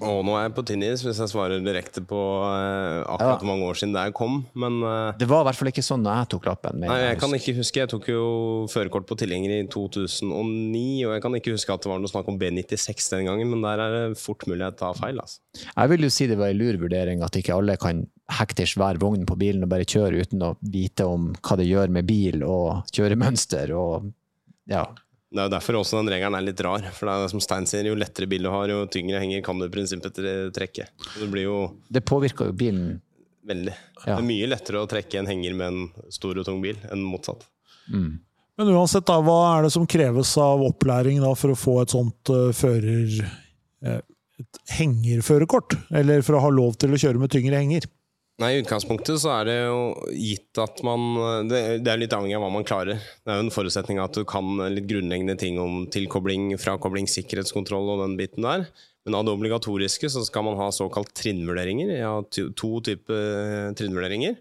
og 0.00 0.20
nå 0.26 0.34
er 0.36 0.46
jeg 0.46 0.54
på 0.56 0.64
tinnis 0.70 1.04
hvis 1.04 1.20
jeg 1.22 1.30
svarer 1.32 1.62
direkte 1.64 2.02
på 2.06 2.18
uh, 2.18 3.04
akkurat 3.04 3.42
hvor 3.42 3.48
mange 3.50 3.66
år 3.68 3.80
siden 3.80 3.96
det 3.96 4.04
kom, 4.16 4.40
men 4.58 4.80
uh, 4.84 5.12
Det 5.20 5.28
var 5.30 5.44
i 5.44 5.48
hvert 5.50 5.60
fall 5.60 5.70
ikke 5.72 5.84
sånn 5.84 6.06
da 6.06 6.16
jeg 6.20 6.30
tok 6.34 6.48
lappen. 6.50 6.80
Nei, 6.82 6.90
jeg, 6.90 7.08
jeg 7.12 7.20
kan 7.22 7.36
ikke 7.36 7.56
huske. 7.60 7.82
Jeg 7.82 7.92
tok 7.92 8.08
jo 8.12 8.22
førerkort 8.72 9.08
på 9.08 9.18
tilhenger 9.20 9.56
i 9.58 9.66
2009, 9.70 10.84
og 11.08 11.16
jeg 11.16 11.24
kan 11.26 11.36
ikke 11.40 11.56
huske 11.56 11.74
at 11.74 11.84
det 11.84 11.92
var 11.92 12.00
noe 12.02 12.12
snakk 12.12 12.30
om 12.32 12.38
B96 12.40 13.10
den 13.14 13.28
gangen, 13.30 13.52
men 13.52 13.66
der 13.66 13.84
er 13.84 13.96
det 13.96 14.20
fort 14.20 14.46
mulig 14.48 14.64
jeg 14.64 14.78
tar 14.80 14.96
feil. 14.98 15.20
Altså. 15.20 15.40
Jeg 15.68 15.92
vil 15.94 16.08
jo 16.08 16.14
si 16.14 16.30
det 16.30 16.40
var 16.40 16.54
en 16.54 16.60
lur 16.60 16.80
vurdering 16.80 17.26
at 17.26 17.36
ikke 17.40 17.56
alle 17.56 17.76
kan 17.80 18.06
hektisk 18.40 18.78
hver 18.80 19.00
vogn 19.02 19.26
på 19.26 19.36
bilen 19.38 19.66
og 19.66 19.72
bare 19.72 19.88
kjøre 19.88 20.22
uten 20.22 20.44
å 20.46 20.54
vite 20.70 21.06
om 21.08 21.30
hva 21.34 21.58
det 21.58 21.66
gjør 21.66 21.92
med 21.92 22.06
bil 22.08 22.44
og 22.46 22.90
kjøremønster 22.94 23.72
og 23.74 24.10
ja, 24.70 24.84
det 25.30 25.38
er 25.38 25.46
jo 25.46 25.52
derfor 25.52 25.78
også 25.78 26.00
den 26.00 26.10
regelen 26.10 26.34
er 26.34 26.42
litt 26.42 26.60
rar. 26.66 26.82
For 26.96 27.06
det 27.06 27.12
er 27.14 27.30
som 27.30 27.42
Stein 27.42 27.68
sier, 27.70 27.86
jo 27.86 27.98
lettere 27.98 28.26
bil 28.30 28.48
du 28.48 28.50
har, 28.50 28.70
jo 28.72 28.82
tyngre 28.90 29.20
henger 29.22 29.44
kan 29.46 29.60
du 29.60 29.68
i 29.68 29.72
prinsippet 29.72 30.18
trekke. 30.56 30.88
Det 31.14 31.28
blir 31.30 31.46
jo 31.46 31.60
Det 31.86 32.02
påvirker 32.06 32.50
jo 32.50 32.56
bilen. 32.58 32.96
Veldig. 33.46 33.76
Ja. 34.02 34.16
Det 34.16 34.18
er 34.18 34.26
mye 34.26 34.48
lettere 34.50 34.82
å 34.82 34.88
trekke 34.90 35.20
en 35.20 35.30
henger 35.30 35.54
med 35.56 35.70
en 35.70 36.10
stor 36.12 36.40
og 36.40 36.48
tung 36.48 36.58
bil 36.64 36.80
enn 36.90 37.04
motsatt. 37.06 37.46
Mm. 37.92 38.18
Men 38.60 38.72
uansett, 38.74 39.06
da, 39.08 39.20
hva 39.24 39.38
er 39.54 39.64
det 39.64 39.72
som 39.72 39.86
kreves 39.88 40.34
av 40.42 40.60
opplæring 40.66 41.22
da, 41.22 41.30
for 41.38 41.54
å 41.54 41.58
få 41.58 41.76
et 41.84 41.94
sånt 41.94 42.32
uh, 42.34 42.50
fører... 42.56 43.20
Uh, 43.86 44.00
et 44.40 44.60
hengerførerkort? 44.72 45.74
Eller 45.92 46.22
for 46.24 46.38
å 46.38 46.44
ha 46.46 46.50
lov 46.52 46.78
til 46.80 46.94
å 46.96 47.00
kjøre 47.00 47.20
med 47.20 47.32
tyngre 47.32 47.58
henger? 47.60 47.86
Nei, 48.40 48.54
I 48.56 48.60
utgangspunktet 48.62 49.20
så 49.20 49.34
er 49.34 49.48
det 49.50 49.56
jo 49.58 49.80
gitt 50.16 50.56
at 50.62 50.78
man 50.86 51.02
det, 51.50 51.58
det, 51.84 51.90
er 51.92 52.00
litt 52.00 52.14
avhengig 52.16 52.38
av 52.38 52.46
hva 52.46 52.52
man 52.54 52.64
klarer. 52.64 52.96
Det 52.96 53.28
er 53.28 53.36
jo 53.36 53.44
en 53.44 53.52
forutsetning 53.52 54.00
at 54.00 54.16
du 54.16 54.22
kan 54.28 54.56
litt 54.72 54.86
grunnleggende 54.88 55.36
ting 55.40 55.58
om 55.60 55.82
tilkobling, 55.92 56.54
frakobling, 56.60 57.08
sikkerhetskontroll 57.10 57.92
og 57.92 58.00
den 58.06 58.16
biten 58.16 58.46
der. 58.48 58.64
Men 59.04 59.16
av 59.18 59.26
det 59.26 59.34
obligatoriske 59.36 60.08
så 60.12 60.22
skal 60.24 60.44
man 60.46 60.56
ha 60.60 60.70
såkalt 60.72 61.12
trinnvurderinger. 61.16 61.92
Jeg 61.92 62.06
har 62.06 62.24
to 62.56 62.70
typer 62.84 63.20
eh, 63.20 63.68
trinnvurderinger. 63.76 64.38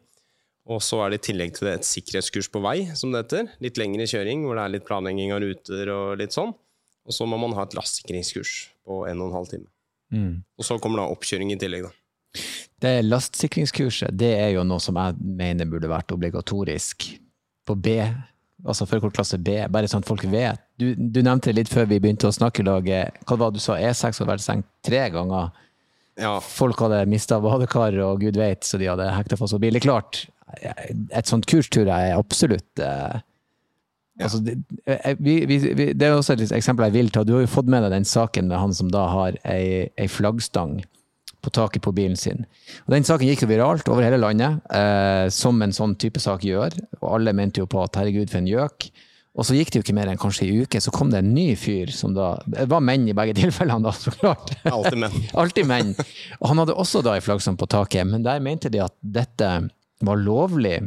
Og 0.70 0.84
så 0.86 1.00
er 1.02 1.12
det 1.12 1.22
i 1.22 1.26
tillegg 1.32 1.56
til 1.56 1.68
det 1.68 1.78
et 1.80 1.88
sikkerhetskurs 1.88 2.50
på 2.54 2.62
vei, 2.62 2.78
som 2.96 3.12
det 3.12 3.24
heter. 3.24 3.48
Litt 3.64 3.80
lengre 3.82 4.06
kjøring, 4.10 4.44
hvor 4.46 4.60
det 4.60 4.66
er 4.66 4.74
litt 4.76 4.88
planlegging 4.88 5.34
av 5.34 5.42
ruter 5.44 5.92
og 5.96 6.20
litt 6.22 6.36
sånn. 6.36 6.52
Og 7.10 7.16
så 7.16 7.26
må 7.26 7.40
man 7.42 7.56
ha 7.58 7.66
et 7.66 7.76
lastsikringskurs 7.78 8.58
på 8.86 9.04
en 9.10 9.24
og 9.24 9.32
en 9.32 9.38
halv 9.40 9.50
time. 9.50 9.70
Mm. 10.14 10.36
Og 10.60 10.68
så 10.68 10.78
kommer 10.82 11.02
da 11.02 11.10
oppkjøring 11.10 11.56
i 11.56 11.58
tillegg, 11.60 11.88
da. 11.88 11.96
Det 12.80 12.94
lastsikringskurset 13.04 14.16
det 14.16 14.34
er 14.40 14.52
jo 14.56 14.66
noe 14.68 14.82
som 14.84 14.98
jeg 15.00 15.18
mener 15.20 15.68
burde 15.70 15.90
vært 15.92 16.14
obligatorisk 16.16 17.10
på 17.68 17.76
B, 17.76 17.96
altså 18.66 18.88
førerkortklasse 18.88 19.40
B, 19.44 19.58
bare 19.72 19.90
sånn 19.90 20.04
at 20.04 20.10
folk 20.10 20.24
vet. 20.32 20.62
Du, 20.80 20.94
du, 20.96 21.22
nevnte 21.26 21.52
det 21.52 21.60
litt 21.60 21.72
før 21.72 21.90
vi 21.90 22.00
begynte 22.02 22.30
å 22.30 22.36
snakke 22.36 22.64
i 22.64 22.68
lag. 22.68 22.88
Hva 23.28 23.38
var 23.38 23.52
det 23.52 23.60
du 23.60 23.64
sa? 23.64 23.78
E6 23.78 24.22
hadde 24.22 24.32
vært 24.32 24.46
stengt 24.46 24.70
tre 24.86 25.04
ganger. 25.14 25.52
Ja. 26.20 26.38
Folk 26.44 26.82
hadde 26.84 27.06
mista 27.12 27.40
badekar 27.44 27.96
og 28.04 28.24
gud 28.24 28.40
veit, 28.40 28.66
så 28.68 28.80
de 28.80 28.90
hadde 28.92 29.08
hekta 29.16 29.40
fast 29.40 29.56
på 29.56 29.64
billig 29.64 29.84
klart, 29.86 30.26
et 31.14 31.30
sånt 31.30 31.48
kurs 31.50 31.70
tror 31.70 31.86
jeg 31.86 32.10
er 32.10 32.18
absolutt 32.18 32.82
eh, 32.82 33.20
ja. 34.18 34.26
altså, 34.26 34.40
det, 34.42 34.56
eh, 34.90 35.14
vi, 35.20 35.36
vi, 35.46 35.60
det, 35.94 36.02
er 36.02 36.16
også 36.16 36.34
et 36.34 36.54
eksempel 36.58 36.88
jeg 36.88 36.96
vil 36.96 37.12
ta. 37.14 37.24
Du 37.24 37.36
har 37.36 37.44
jo 37.44 37.52
fått 37.52 37.70
med 37.70 37.86
deg 37.86 37.94
den 37.94 38.08
saken 38.10 38.50
med 38.50 38.58
han 38.58 38.74
som 38.76 38.90
da 38.92 39.06
har 39.14 39.38
ei, 39.46 39.92
ei 39.94 40.08
flaggstang 40.10 40.80
på 41.42 41.52
taket 41.56 41.84
på 41.86 41.94
bilen 41.96 42.18
sin. 42.20 42.46
Og 42.86 42.96
Den 42.96 43.08
saken 43.08 43.30
gikk 43.30 43.46
jo 43.46 43.52
viralt 43.52 43.88
over 43.92 44.04
hele 44.06 44.20
landet, 44.20 44.60
eh, 44.76 45.28
som 45.34 45.62
en 45.62 45.76
sånn 45.76 45.96
type 46.00 46.20
sak 46.20 46.44
gjør. 46.48 46.76
Og 47.02 47.08
alle 47.16 47.36
mente 47.36 47.64
jo 47.64 47.70
på 47.70 47.84
at 47.84 48.00
herregud, 48.00 48.30
for 48.32 48.42
en 48.42 48.50
gjøk. 48.50 48.90
Og 49.40 49.46
så 49.48 49.56
gikk 49.56 49.72
det 49.72 49.80
jo 49.80 49.86
ikke 49.86 49.96
mer 49.96 50.10
enn 50.12 50.20
kanskje 50.20 50.48
en 50.48 50.64
uke, 50.66 50.82
så 50.84 50.92
kom 50.92 51.12
det 51.14 51.22
en 51.22 51.32
ny 51.32 51.54
fyr 51.56 51.94
som 51.96 52.16
da 52.16 52.34
Det 52.50 52.66
var 52.68 52.82
menn 52.84 53.08
i 53.08 53.16
begge 53.16 53.38
tilfellene, 53.40 53.86
da, 53.86 53.94
så 53.96 54.12
klart. 54.16 54.56
Alltid 54.68 55.00
menn. 55.06 55.20
Alltid 55.42 55.70
menn. 55.70 55.94
Og 56.42 56.48
han 56.52 56.64
hadde 56.64 56.76
også 56.76 57.04
da 57.06 57.16
ei 57.16 57.24
flaggstang 57.24 57.60
på 57.60 57.70
taket, 57.72 58.08
men 58.10 58.26
der 58.26 58.42
mente 58.44 58.72
de 58.74 58.82
at 58.84 58.96
dette 59.00 59.52
var 60.06 60.20
lovlig. 60.20 60.80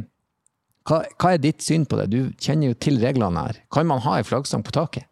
Hva, 0.83 0.99
hva, 1.15 1.31
er 1.31 1.41
ditt 1.41 1.63
syn 1.63 1.87
på 1.87 1.97
det? 1.97 2.09
Du 2.11 2.19
kjenner 2.41 2.73
jo 2.73 2.77
til 2.83 2.99
reglene 3.01 3.47
her. 3.47 3.61
Kan 3.73 3.87
man 3.89 4.03
ha 4.03 4.19
ei 4.19 4.27
flaggsang 4.27 4.65
på 4.67 4.75
taket? 4.75 5.07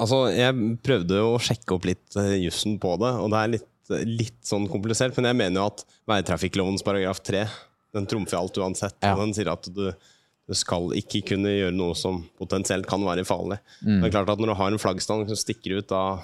Altså, 0.00 0.24
jeg 0.32 0.78
prøvde 0.82 1.20
å 1.20 1.36
sjekke 1.42 1.76
opp 1.76 1.84
litt 1.86 2.16
uh, 2.16 2.32
jussen 2.40 2.78
på 2.82 2.96
det, 2.98 3.12
og 3.20 3.28
det 3.30 3.38
er 3.38 3.52
litt 3.58 3.68
litt 3.90 4.38
sånn 4.46 4.68
komplisert, 4.70 5.16
men 5.18 5.30
jeg 5.30 5.38
mener 5.40 5.62
jo 5.62 5.68
at 5.72 5.84
veitrafikklovens 6.10 6.84
paragraf 6.86 7.22
3 7.26 7.46
den 7.92 8.06
trumfer 8.08 8.38
alt 8.38 8.56
uansett. 8.56 8.96
Ja. 9.04 9.14
Den 9.18 9.34
sier 9.36 9.50
at 9.52 9.66
du, 9.68 9.90
du 9.92 10.54
skal 10.56 10.94
ikke 10.96 11.20
kunne 11.34 11.50
gjøre 11.52 11.74
noe 11.76 11.96
som 11.98 12.22
potensielt 12.40 12.88
kan 12.88 13.04
være 13.04 13.26
farlig. 13.28 13.58
Det 13.82 14.06
er 14.08 14.14
klart 14.14 14.32
at 14.32 14.40
Når 14.40 14.52
du 14.52 14.58
har 14.60 14.72
en 14.72 14.80
flaggstang 14.80 15.26
som 15.28 15.36
stikker 15.38 15.82
ut 15.82 15.92
av 15.96 16.22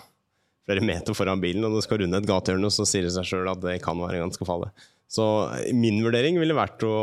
flere 0.69 0.85
meter 0.85 1.17
foran 1.17 1.41
bilen, 1.41 1.65
og 1.65 1.77
du 1.77 1.85
skal 1.85 2.01
runde 2.03 2.21
et 2.21 2.29
gatehjørne, 2.29 2.71
så 2.73 2.85
sier 2.89 3.05
det 3.09 3.13
seg 3.15 3.29
sjøl 3.29 3.51
at 3.53 3.61
det 3.65 3.79
kan 3.85 4.01
være 4.01 4.21
ganske 4.23 4.49
farlig. 4.49 4.71
Så 5.09 5.25
min 5.77 6.03
vurdering 6.05 6.37
ville 6.41 6.57
vært 6.57 6.85
å 6.85 6.97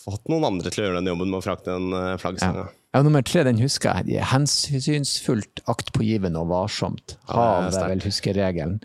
fått 0.00 0.30
noen 0.32 0.46
andre 0.48 0.70
til 0.72 0.82
å 0.82 0.86
gjøre 0.88 1.00
den 1.00 1.10
jobben 1.12 1.30
med 1.30 1.38
å 1.38 1.44
frakte 1.44 1.74
den 1.74 1.94
eh, 1.94 2.14
flaggstanga. 2.20 2.68
Ja, 2.90 3.02
nummer 3.06 3.22
tre, 3.22 3.44
den 3.46 3.60
husker 3.60 4.00
jeg. 4.02 4.24
Hensynsfullt, 4.32 5.62
aktpågivende 5.70 6.40
og 6.42 6.50
varsomt. 6.50 7.14
Ja, 7.28 7.36
Hav 7.36 7.68
det 7.68 7.76
er 7.76 7.84
er 7.84 7.92
vel 7.92 8.06
huskeregelen. 8.08 8.80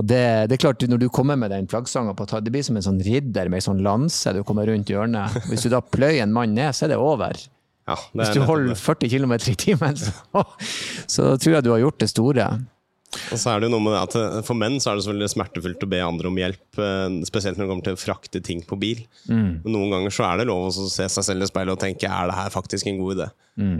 Og 0.00 0.06
det, 0.08 0.48
det 0.48 0.56
er 0.56 0.62
klart, 0.62 0.82
når 0.88 1.02
du 1.02 1.08
kommer 1.12 1.36
med 1.36 1.52
den 1.52 1.68
flaggstanga 1.68 2.14
på 2.16 2.24
Det 2.40 2.52
blir 2.54 2.64
som 2.64 2.78
en 2.80 2.86
sånn 2.86 3.00
ridder 3.04 3.50
med 3.52 3.60
en 3.60 3.66
sånn 3.68 3.82
lanse 3.84 4.32
du 4.32 4.40
kommer 4.48 4.70
rundt 4.70 4.88
hjørnet. 4.88 5.36
Hvis 5.50 5.66
du 5.66 5.72
da 5.72 5.82
pløyer 5.84 6.24
en 6.24 6.32
mann 6.32 6.56
ned, 6.56 6.72
så 6.76 6.86
er 6.86 6.94
det 6.94 7.00
over. 7.00 7.36
Ja, 7.90 7.96
det 8.14 8.22
Hvis 8.22 8.36
du 8.38 8.44
holder 8.48 8.78
40 8.78 9.10
km 9.12 9.34
i 9.36 9.56
timen, 9.60 9.98
så, 10.00 10.44
så 11.10 11.32
tror 11.36 11.58
jeg 11.58 11.66
du 11.66 11.72
har 11.74 11.82
gjort 11.82 12.00
det 12.00 12.08
store. 12.12 12.46
Og 13.34 13.40
så 13.42 13.50
er 13.50 13.58
det 13.58 13.66
jo 13.66 13.72
noe 13.74 13.82
med 13.82 13.96
at 13.98 14.14
eh, 14.14 14.36
For 14.46 14.54
menn 14.54 14.76
så 14.78 14.92
er 14.92 14.98
det 14.98 15.02
selvfølgelig 15.02 15.32
smertefullt 15.32 15.82
å 15.82 15.88
be 15.90 15.98
andre 16.04 16.30
om 16.30 16.36
hjelp, 16.38 16.78
eh, 16.78 17.16
spesielt 17.26 17.58
når 17.58 17.64
det 17.66 17.70
kommer 17.72 17.88
til 17.88 17.96
å 17.98 18.00
frakte 18.00 18.42
ting 18.46 18.62
på 18.66 18.78
bil. 18.80 19.02
Men 19.26 19.74
noen 19.74 19.90
ganger 19.96 20.14
så 20.14 20.28
er 20.28 20.40
det 20.40 20.46
lov 20.48 20.68
å 20.68 20.72
se 20.76 21.08
seg 21.10 21.26
selv 21.26 21.44
i 21.44 21.50
speilet 21.50 21.74
og 21.74 21.82
tenke 21.82 22.06
er 22.08 22.30
det 22.30 22.38
her 22.38 22.54
faktisk 22.54 22.86
en 22.86 23.02
god 23.02 23.18
idé? 23.18 23.28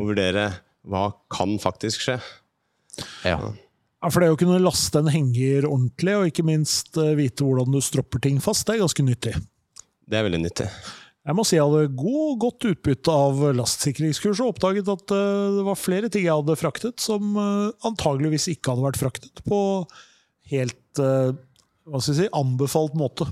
Og 0.02 0.10
vurdere 0.10 0.48
hva 0.90 1.06
kan 1.32 1.54
faktisk 1.62 2.02
skje. 2.08 2.18
Ja. 3.24 3.38
Ja, 3.38 3.52
For 4.09 4.25
det 4.25 4.30
å 4.33 4.38
kunne 4.40 4.62
laste 4.62 5.02
en 5.02 5.11
henger 5.12 5.66
ordentlig, 5.69 6.14
og 6.16 6.30
ikke 6.30 6.47
minst 6.49 6.97
eh, 7.00 7.12
vite 7.19 7.45
hvordan 7.45 7.75
du 7.75 7.83
stropper 7.85 8.23
ting 8.25 8.38
fast, 8.40 8.64
det 8.66 8.78
er 8.78 8.85
ganske 8.87 9.04
nyttig. 9.04 9.35
Det 10.09 10.16
er 10.16 10.25
veldig 10.25 10.40
nyttig. 10.47 10.69
Jeg 11.28 11.37
må 11.37 11.45
si 11.45 11.59
jeg 11.59 11.66
hadde 11.69 11.92
god, 12.00 12.30
godt 12.40 12.66
utbytte 12.71 13.12
av 13.12 13.42
lastsikringskurs 13.59 14.40
og 14.40 14.54
oppdaget 14.54 14.88
at 14.88 15.12
eh, 15.12 15.59
det 15.59 15.66
var 15.69 15.76
flere 15.78 16.09
ting 16.09 16.25
jeg 16.25 16.33
hadde 16.33 16.57
fraktet 16.57 17.04
som 17.04 17.37
eh, 17.37 17.66
antageligvis 17.90 18.49
ikke 18.54 18.73
hadde 18.73 18.87
vært 18.88 19.02
fraktet 19.02 19.45
på 19.45 19.61
helt 20.50 20.78
hva 21.00 22.00
skal 22.02 22.11
jeg 22.11 22.16
si, 22.25 22.30
anbefalt 22.35 22.97
måte. 22.99 23.28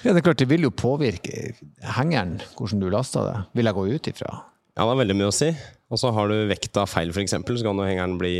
ja, 0.00 0.14
det 0.14 0.22
er 0.22 0.24
klart, 0.24 0.40
det 0.40 0.48
vil 0.48 0.64
jo 0.64 0.70
påvirke 0.72 1.52
hengeren, 1.98 2.38
hvordan 2.56 2.80
du 2.80 2.88
laster 2.94 3.26
det. 3.26 3.34
Vil 3.58 3.68
jeg 3.68 3.76
gå 3.76 3.84
ut 3.90 4.08
ifra. 4.14 4.32
Ja, 4.72 4.86
det 4.86 4.92
er 4.94 5.00
veldig 5.02 5.16
mye 5.18 5.28
å 5.28 5.36
si. 5.36 5.50
Og 5.92 6.00
så 6.00 6.08
har 6.16 6.30
du 6.30 6.48
vekta 6.48 6.86
feil, 6.88 7.10
f.eks., 7.12 7.34
så 7.36 7.64
kan 7.66 7.80
hengeren 7.84 8.16
bli 8.20 8.34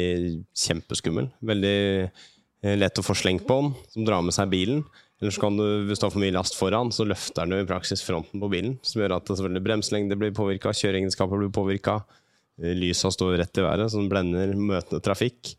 kjempeskummel. 0.57 1.29
Veldig 1.45 1.79
eh, 2.09 2.77
lett 2.79 3.01
å 3.01 3.05
få 3.05 3.17
slengt 3.19 3.45
på 3.49 3.59
den, 3.61 3.75
som 3.93 4.07
drar 4.09 4.25
med 4.25 4.33
seg 4.33 4.49
bilen. 4.53 4.81
Eller 5.21 5.35
så 5.35 5.45
kan 5.45 5.59
du, 5.61 5.67
hvis 5.87 6.01
du 6.01 6.07
har 6.07 6.15
for 6.15 6.23
mye 6.23 6.35
last 6.35 6.57
foran, 6.59 6.91
så 6.91 7.05
løfter 7.07 7.45
den 7.45 7.59
jo 7.59 7.67
i 7.67 7.69
praksis 7.69 8.01
fronten 8.03 8.41
på 8.43 8.49
bilen. 8.51 8.79
Som 8.87 9.05
gjør 9.05 9.19
at 9.19 9.29
selvfølgelig 9.29 9.65
bremselengde 9.69 10.19
blir 10.19 10.33
påvirka, 10.35 10.73
kjøreegenskaper 10.75 11.45
blir 11.45 11.53
påvirka. 11.55 12.01
Lysa 12.81 13.13
står 13.13 13.37
rett 13.43 13.61
i 13.61 13.67
været, 13.67 13.93
så 13.93 14.01
den 14.01 14.09
blender 14.11 14.57
møtende 14.57 15.03
trafikk. 15.05 15.53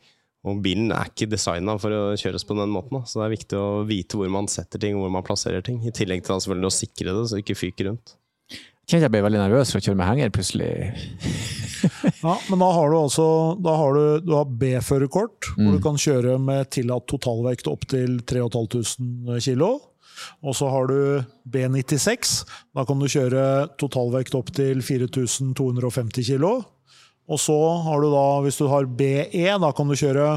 Og 0.44 0.60
bilen 0.65 0.92
er 0.92 1.08
ikke 1.08 1.30
designa 1.32 1.77
for 1.80 1.94
å 1.96 2.01
kjøres 2.20 2.44
på 2.50 2.58
den 2.58 2.74
måten. 2.74 3.06
Så 3.08 3.22
det 3.22 3.30
er 3.30 3.36
viktig 3.38 3.62
å 3.62 3.70
vite 3.88 4.20
hvor 4.20 4.34
man 4.34 4.50
setter 4.51 4.82
ting, 4.82 4.98
hvor 5.00 5.13
man 5.13 5.24
plasserer 5.24 5.63
ting. 5.63 5.80
I 5.86 5.94
tillegg 5.96 6.25
til 6.25 6.36
selvfølgelig 6.36 6.72
å 6.74 6.77
sikre 6.82 7.13
det, 7.13 7.24
så 7.30 7.38
det 7.38 7.46
ikke 7.46 7.62
fyker 7.62 7.92
rundt. 7.92 8.18
Kjente 8.84 9.06
jeg 9.08 9.13
ble 9.13 9.22
veldig 9.24 9.40
nervøs 9.40 9.72
for 9.72 9.80
å 9.80 9.86
kjøre 9.86 9.96
med 10.00 10.10
henger 10.10 10.32
plutselig. 10.36 10.72
Ja, 12.24 12.34
Men 12.50 12.60
da 12.62 12.68
har 12.75 12.92
du 12.92 12.98
altså 13.00 13.25
da 13.63 13.74
har 13.80 13.96
du, 13.96 14.04
du 14.24 14.34
har 14.36 14.48
B-førerkort, 14.48 15.50
hvor 15.56 15.75
du 15.75 15.80
kan 15.84 15.98
kjøre 16.00 16.38
med 16.40 16.70
tillatt 16.72 17.08
totalvekt 17.12 17.68
opp 17.72 17.88
til 17.92 18.20
3500 18.28 19.40
kg. 19.44 19.63
Og 20.44 20.56
så 20.56 20.70
har 20.72 20.88
du 20.92 21.24
B96. 21.50 22.44
Da 22.75 22.86
kan 22.88 23.00
du 23.02 23.08
kjøre 23.12 23.46
totalvekt 23.82 24.36
opp 24.40 24.52
til 24.56 24.84
4250 24.86 26.28
kg. 26.36 26.46
Og 27.32 27.40
så 27.40 27.56
har 27.88 28.04
du 28.04 28.10
da, 28.12 28.25
hvis 28.44 28.60
du 28.60 28.68
har 28.72 28.88
BE, 29.00 29.48
da 29.63 29.72
kan 29.75 29.88
du 29.92 29.96
kjøre 30.00 30.28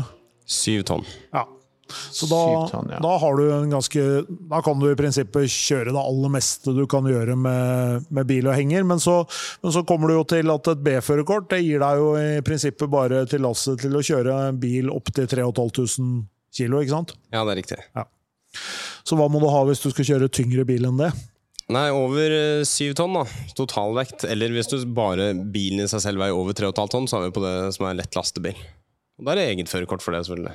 7 0.47 0.87
tonn. 0.87 1.07
ja. 1.35 1.47
Så 1.87 2.26
da, 2.26 2.43
tonn, 2.71 2.88
ja. 2.90 2.99
da 3.02 3.12
har 3.23 3.37
du 3.38 3.45
en 3.55 3.71
ganske 3.71 4.02
Da 4.50 4.59
kan 4.64 4.81
du 4.81 4.88
i 4.90 4.97
prinsippet 4.99 5.47
kjøre 5.52 5.93
det 5.95 6.00
aller 6.02 6.33
meste 6.35 6.75
du 6.75 6.83
kan 6.90 7.07
gjøre 7.07 7.37
med, 7.38 8.09
med 8.11 8.26
bil 8.26 8.49
og 8.50 8.57
henger, 8.59 8.83
men 8.88 9.02
så, 9.02 9.21
men 9.62 9.75
så 9.75 9.85
kommer 9.87 10.11
du 10.11 10.16
jo 10.16 10.25
til 10.35 10.50
at 10.50 10.73
et 10.73 10.83
B-førerkort 10.83 11.50
det 11.52 11.62
gir 11.62 11.83
deg 11.85 12.02
jo 12.02 12.09
i 12.19 12.43
prinsippet 12.47 12.90
bare 12.90 13.23
tillatelse 13.31 13.76
til 13.85 13.95
å 13.95 14.02
kjøre 14.11 14.40
en 14.49 14.59
bil 14.62 14.90
opp 14.90 15.12
til 15.14 15.31
3500 15.31 16.26
kilo, 16.57 16.83
ikke 16.83 16.95
sant? 16.95 17.14
Ja, 17.31 17.45
det 17.45 17.55
er 17.55 17.61
riktig. 17.62 17.81
Så 19.07 19.19
hva 19.19 19.28
må 19.31 19.40
du 19.43 19.49
ha 19.52 19.62
hvis 19.69 19.83
du 19.85 19.90
skal 19.93 20.09
kjøre 20.09 20.33
tyngre 20.33 20.66
bil 20.69 20.88
enn 20.88 21.00
det? 21.00 21.12
Nei, 21.75 21.88
over 21.90 22.31
eh, 22.31 22.64
syv 22.69 22.95
tonn, 22.99 23.16
da. 23.16 23.25
Totalvekt. 23.59 24.23
Eller 24.31 24.52
hvis 24.55 24.71
du 24.71 24.78
bare 24.95 25.33
bilen 25.35 25.83
i 25.83 25.88
seg 25.90 26.05
selv 26.05 26.23
veier 26.23 26.37
over 26.38 26.55
3,5 26.55 26.93
tonn, 26.93 27.09
så 27.11 27.19
er 27.19 27.26
vi 27.26 27.35
på 27.35 27.43
det 27.43 27.55
som 27.75 27.88
er 27.88 27.99
lett 27.99 28.19
lastebil. 28.19 28.61
Og 29.19 29.26
Da 29.26 29.33
er 29.33 29.40
det 29.40 29.47
eget 29.50 29.73
førerkort 29.73 30.05
for 30.05 30.14
det, 30.14 30.23
selvfølgelig. 30.28 30.55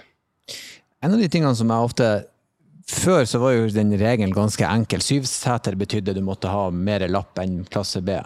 En 1.01 1.15
av 1.15 1.22
de 1.22 1.29
tingene 1.31 1.55
som 1.58 1.72
jeg 1.74 1.89
ofte 1.89 2.10
Før 2.91 3.25
så 3.29 3.39
var 3.41 3.55
jo 3.55 3.67
den 3.72 3.93
regelen 3.96 4.34
ganske 4.36 4.65
enkel. 4.67 5.03
Syvseter 5.05 5.77
betydde 5.79 6.15
du 6.17 6.22
måtte 6.25 6.50
ha 6.51 6.65
mer 6.74 7.05
lapp 7.08 7.39
enn 7.39 7.62
klasse 7.72 8.01
B. 8.03 8.17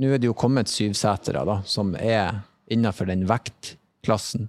Nå 0.00 0.08
er 0.14 0.22
det 0.22 0.26
jo 0.30 0.34
kommet 0.34 0.70
syvsetere 0.72 1.44
da, 1.46 1.60
som 1.68 1.92
er 1.98 2.40
innenfor 2.72 3.06
den 3.10 3.26
vektklassen. 3.28 4.48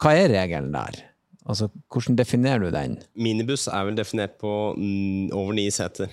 Hva 0.00 0.14
er 0.16 0.32
regelen 0.32 0.72
der? 0.72 1.02
Altså, 1.44 1.68
Hvordan 1.92 2.16
definerer 2.16 2.64
du 2.64 2.70
den? 2.72 2.96
Minibuss 3.18 3.66
er 3.68 3.84
vel 3.90 3.98
definert 3.98 4.38
på 4.40 4.72
mm, 4.78 5.34
over 5.36 5.52
ni 5.58 5.66
seter. 5.74 6.12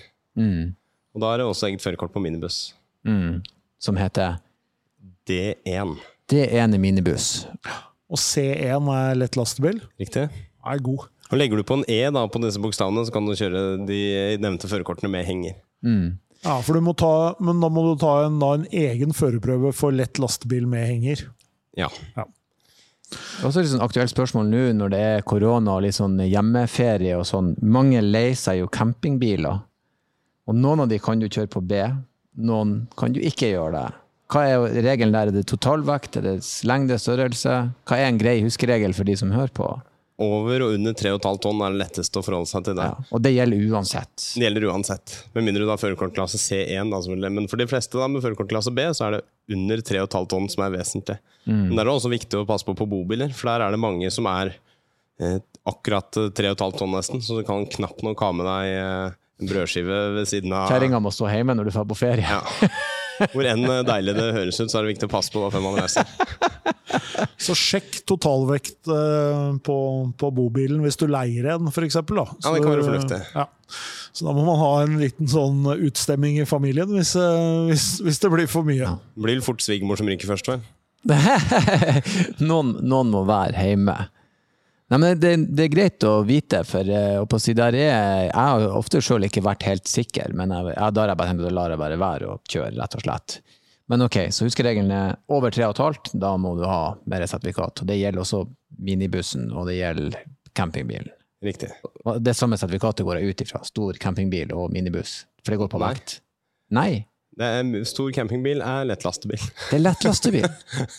Og 1.14 1.24
da 1.24 1.32
er 1.32 1.40
det 1.40 1.48
også 1.48 1.70
eget 1.70 1.84
førerkort 1.84 2.12
på 2.12 2.20
minibuss. 2.24 2.74
Mm. 3.08 3.40
Som 3.80 3.96
heter 4.00 4.36
D1. 5.28 5.96
D1 6.28 6.76
er 6.76 6.80
minibuss. 6.82 7.46
Og 8.12 8.20
C1 8.20 8.92
er 8.98 9.16
lett 9.16 9.38
lastebil. 9.38 9.80
Riktig? 10.00 10.28
Er 10.66 10.82
god. 10.84 11.08
Og 11.32 11.38
Legger 11.40 11.58
du 11.58 11.64
på 11.66 11.78
en 11.80 11.86
E 11.90 12.02
da 12.12 12.26
på 12.28 12.40
disse 12.42 12.60
bokstavene, 12.60 13.06
så 13.08 13.14
kan 13.14 13.26
du 13.26 13.32
kjøre 13.32 13.62
de 13.88 14.00
nevnte 14.42 14.68
førerkortene 14.68 15.10
med 15.12 15.24
henger. 15.26 15.56
Ja, 16.42 16.58
for 16.62 16.76
du 16.76 16.82
må 16.84 16.92
ta, 16.98 17.34
Men 17.40 17.62
da 17.62 17.70
må 17.72 17.84
du 17.86 17.94
ta 18.00 18.26
en, 18.26 18.38
da 18.42 18.52
en 18.58 18.66
egen 18.68 19.14
førerprøve 19.16 19.72
for 19.76 19.94
lett 19.94 20.20
lastebil 20.22 20.66
med 20.68 20.86
henger. 20.86 21.24
Ja. 21.78 21.88
Det 22.16 22.26
er 23.42 23.48
også 23.48 23.62
et 23.62 23.70
sånn 23.72 23.84
aktuelt 23.84 24.12
spørsmål 24.12 24.48
nå 24.48 24.62
når 24.78 24.92
det 24.92 25.00
er 25.04 25.24
korona 25.28 25.76
og 25.76 25.84
litt 25.84 25.96
sånn 25.96 26.16
hjemmeferie 26.20 27.16
og 27.18 27.26
sånn. 27.28 27.52
Mange 27.60 28.00
leier 28.04 28.36
seg 28.38 28.62
jo 28.62 28.70
campingbiler. 28.72 29.60
Og 30.48 30.56
noen 30.58 30.84
av 30.84 30.90
de 30.90 30.98
kan 31.00 31.20
du 31.20 31.28
kjøre 31.28 31.50
på 31.52 31.62
B, 31.64 31.80
noen 32.40 32.86
kan 32.98 33.12
du 33.14 33.20
ikke 33.22 33.52
gjøre 33.52 33.74
det. 33.76 33.88
Hva 34.32 34.42
er 34.48 34.82
regelen 34.84 35.12
der? 35.12 35.28
Er 35.28 35.36
det 35.36 35.44
totalvekt? 35.50 36.16
Er 36.16 36.24
det 36.24 36.36
lengde, 36.68 36.96
størrelse? 37.00 37.56
Hva 37.88 37.98
er 38.00 38.08
en 38.08 38.20
grei 38.20 38.38
huskeregel 38.40 38.96
for 38.96 39.08
de 39.08 39.16
som 39.20 39.32
hører 39.34 39.52
på? 39.54 39.68
Over 40.22 40.64
og 40.66 40.76
under 40.76 40.94
3,5 40.96 41.40
tonn 41.42 41.62
er 41.66 41.74
det 41.74 41.80
letteste 41.82 42.20
å 42.20 42.24
forholde 42.24 42.50
seg 42.50 42.66
til 42.68 42.76
det. 42.78 42.88
Ja, 42.90 43.06
og 43.10 43.22
det 43.24 43.32
gjelder 43.34 43.74
uansett. 43.74 44.26
Det 44.36 44.46
gjelder 44.46 44.66
uansett. 44.70 45.14
Med 45.34 45.46
mindre 45.48 45.66
du 45.66 45.72
har 45.72 45.80
førerkortklasse 45.82 46.40
C1. 46.40 46.92
Da. 46.92 47.28
Men 47.28 47.48
for 47.50 47.60
de 47.60 47.66
fleste 47.70 47.98
da, 47.98 48.08
med 48.12 48.24
førerkortklasse 48.24 48.74
B 48.76 48.86
så 48.94 49.08
er 49.08 49.16
det 49.18 49.22
under 49.56 49.82
3,5 49.82 50.28
tonn 50.30 50.50
som 50.52 50.66
er 50.66 50.76
vesentlig. 50.76 51.18
Men 51.48 51.74
det 51.74 51.82
er 51.82 51.90
også 51.90 52.12
viktig 52.12 52.42
å 52.42 52.46
passe 52.48 52.66
på 52.68 52.76
på 52.78 52.86
bobiler, 52.88 53.32
for 53.34 53.50
der 53.50 53.66
er 53.66 53.74
det 53.74 53.80
mange 53.82 54.10
som 54.14 54.28
er 54.30 54.54
eh, 55.20 55.40
akkurat 55.68 56.16
eh, 56.20 56.30
3,5 56.30 56.78
tonn 56.78 56.94
nesten, 56.94 57.22
så 57.24 57.40
du 57.40 57.44
kan 57.46 57.66
knapt 57.66 58.04
nok 58.06 58.22
ha 58.22 58.30
med 58.36 58.48
deg 58.48 58.70
eh, 58.78 59.18
en 59.42 59.50
brødskive 59.50 60.00
ved 60.16 60.28
siden 60.30 60.54
av 60.54 60.70
Kjerringa 60.70 61.00
må 61.02 61.10
stå 61.14 61.30
hjemme 61.32 61.56
når 61.58 61.68
du 61.68 61.74
drar 61.74 61.88
på 61.90 61.98
ferie. 61.98 62.26
Ja. 62.30 62.42
Hvor 63.32 63.46
enn 63.46 63.66
eh, 63.66 63.82
deilig 63.86 64.14
det 64.18 64.30
høres 64.38 64.60
ut, 64.60 64.70
så 64.70 64.78
er 64.78 64.86
det 64.86 64.94
viktig 64.94 65.10
å 65.10 65.12
passe 65.12 65.34
på 65.34 65.42
da 65.42 65.50
før 65.54 65.66
man 65.66 65.78
reiser. 65.78 66.06
Så 67.46 67.56
sjekk 67.58 68.02
totalvekt 68.08 68.90
eh, 68.90 69.48
på, 69.66 69.76
på 70.18 70.30
bobilen 70.34 70.82
hvis 70.84 70.98
du 71.00 71.08
leier 71.10 71.48
en, 71.54 71.70
f.eks. 71.72 71.98
Ja, 71.98 72.04
det 72.04 72.62
kan 72.62 72.70
være 72.70 72.86
fornuftig. 72.86 73.20
Ja. 73.34 73.48
Så 74.12 74.26
da 74.26 74.34
må 74.36 74.44
man 74.44 74.60
ha 74.60 74.70
en 74.84 74.98
liten 75.00 75.30
sånn 75.30 75.64
utstemming 75.72 76.40
i 76.42 76.48
familien 76.48 76.92
hvis, 76.92 77.14
eh, 77.18 77.66
hvis, 77.70 77.88
hvis 78.04 78.22
det 78.22 78.32
blir 78.34 78.50
for 78.50 78.68
mye. 78.68 78.96
Det 79.16 79.26
blir 79.26 79.44
fort 79.44 79.64
svigermor 79.64 80.00
som 80.00 80.10
ryker 80.10 80.30
først, 80.30 80.52
vel? 80.52 80.64
noen, 82.50 82.76
noen 82.86 83.10
må 83.10 83.24
være 83.26 83.70
hjemme. 83.70 83.96
Nei, 84.92 84.98
men 85.00 85.16
det, 85.16 85.30
det 85.56 85.64
er 85.64 85.72
greit 85.72 86.04
å 86.04 86.18
vite, 86.28 86.60
for 86.68 86.84
eh, 86.84 87.16
å 87.16 87.40
si, 87.40 87.54
der 87.56 87.72
er, 87.78 88.26
jeg 88.28 88.36
har 88.36 88.66
ofte 88.76 89.00
sjøl 89.00 89.24
ikke 89.24 89.44
vært 89.46 89.64
helt 89.64 89.88
sikker, 89.88 90.34
men 90.36 90.52
jeg, 90.52 90.74
jeg, 90.74 90.92
da 90.92 91.04
har 91.04 91.14
jeg 91.14 91.20
bare 91.22 91.32
tenkt 91.32 91.48
å 91.48 91.52
la 91.56 91.64
det 91.72 91.78
bare 91.80 91.96
være 92.02 92.28
å 92.28 92.36
kjøre, 92.44 92.74
rett 92.76 92.96
og 92.98 93.04
slett. 93.06 93.38
Men 93.92 94.06
ok, 94.06 94.16
så 94.32 94.46
huskeregelen 94.46 94.88
er 94.96 95.18
over 95.28 95.52
3,5, 95.52 96.14
da 96.16 96.30
må 96.40 96.54
du 96.56 96.62
ha 96.64 96.94
mer 97.12 97.26
sertifikat. 97.28 97.82
Og 97.82 97.88
det 97.90 97.98
gjelder 97.98 98.22
også 98.22 98.38
minibussen, 98.80 99.50
og 99.52 99.66
det 99.68 99.74
gjelder 99.82 100.16
campingbilen. 100.56 101.10
Riktig. 101.44 101.68
Det 102.24 102.32
samme 102.38 102.56
sertifikatet 102.56 103.04
går 103.04 103.18
jeg 103.20 103.34
ut 103.34 103.42
ifra. 103.44 103.60
Stor 103.68 103.98
campingbil 104.00 104.54
og 104.56 104.72
minibuss. 104.72 105.26
For 105.44 105.52
det 105.52 105.58
går 105.60 105.68
på 105.74 105.80
Nei. 105.82 105.90
vekt. 105.92 106.14
Nei, 106.72 106.92
Det 107.36 107.50
er, 107.58 107.84
stor 107.88 108.08
campingbil 108.16 108.64
er 108.64 108.88
lett 108.88 109.04
lastebil. 109.04 109.44
det 109.70 109.76
er 109.76 109.84
lett 109.84 110.08
lastebil. 110.08 110.48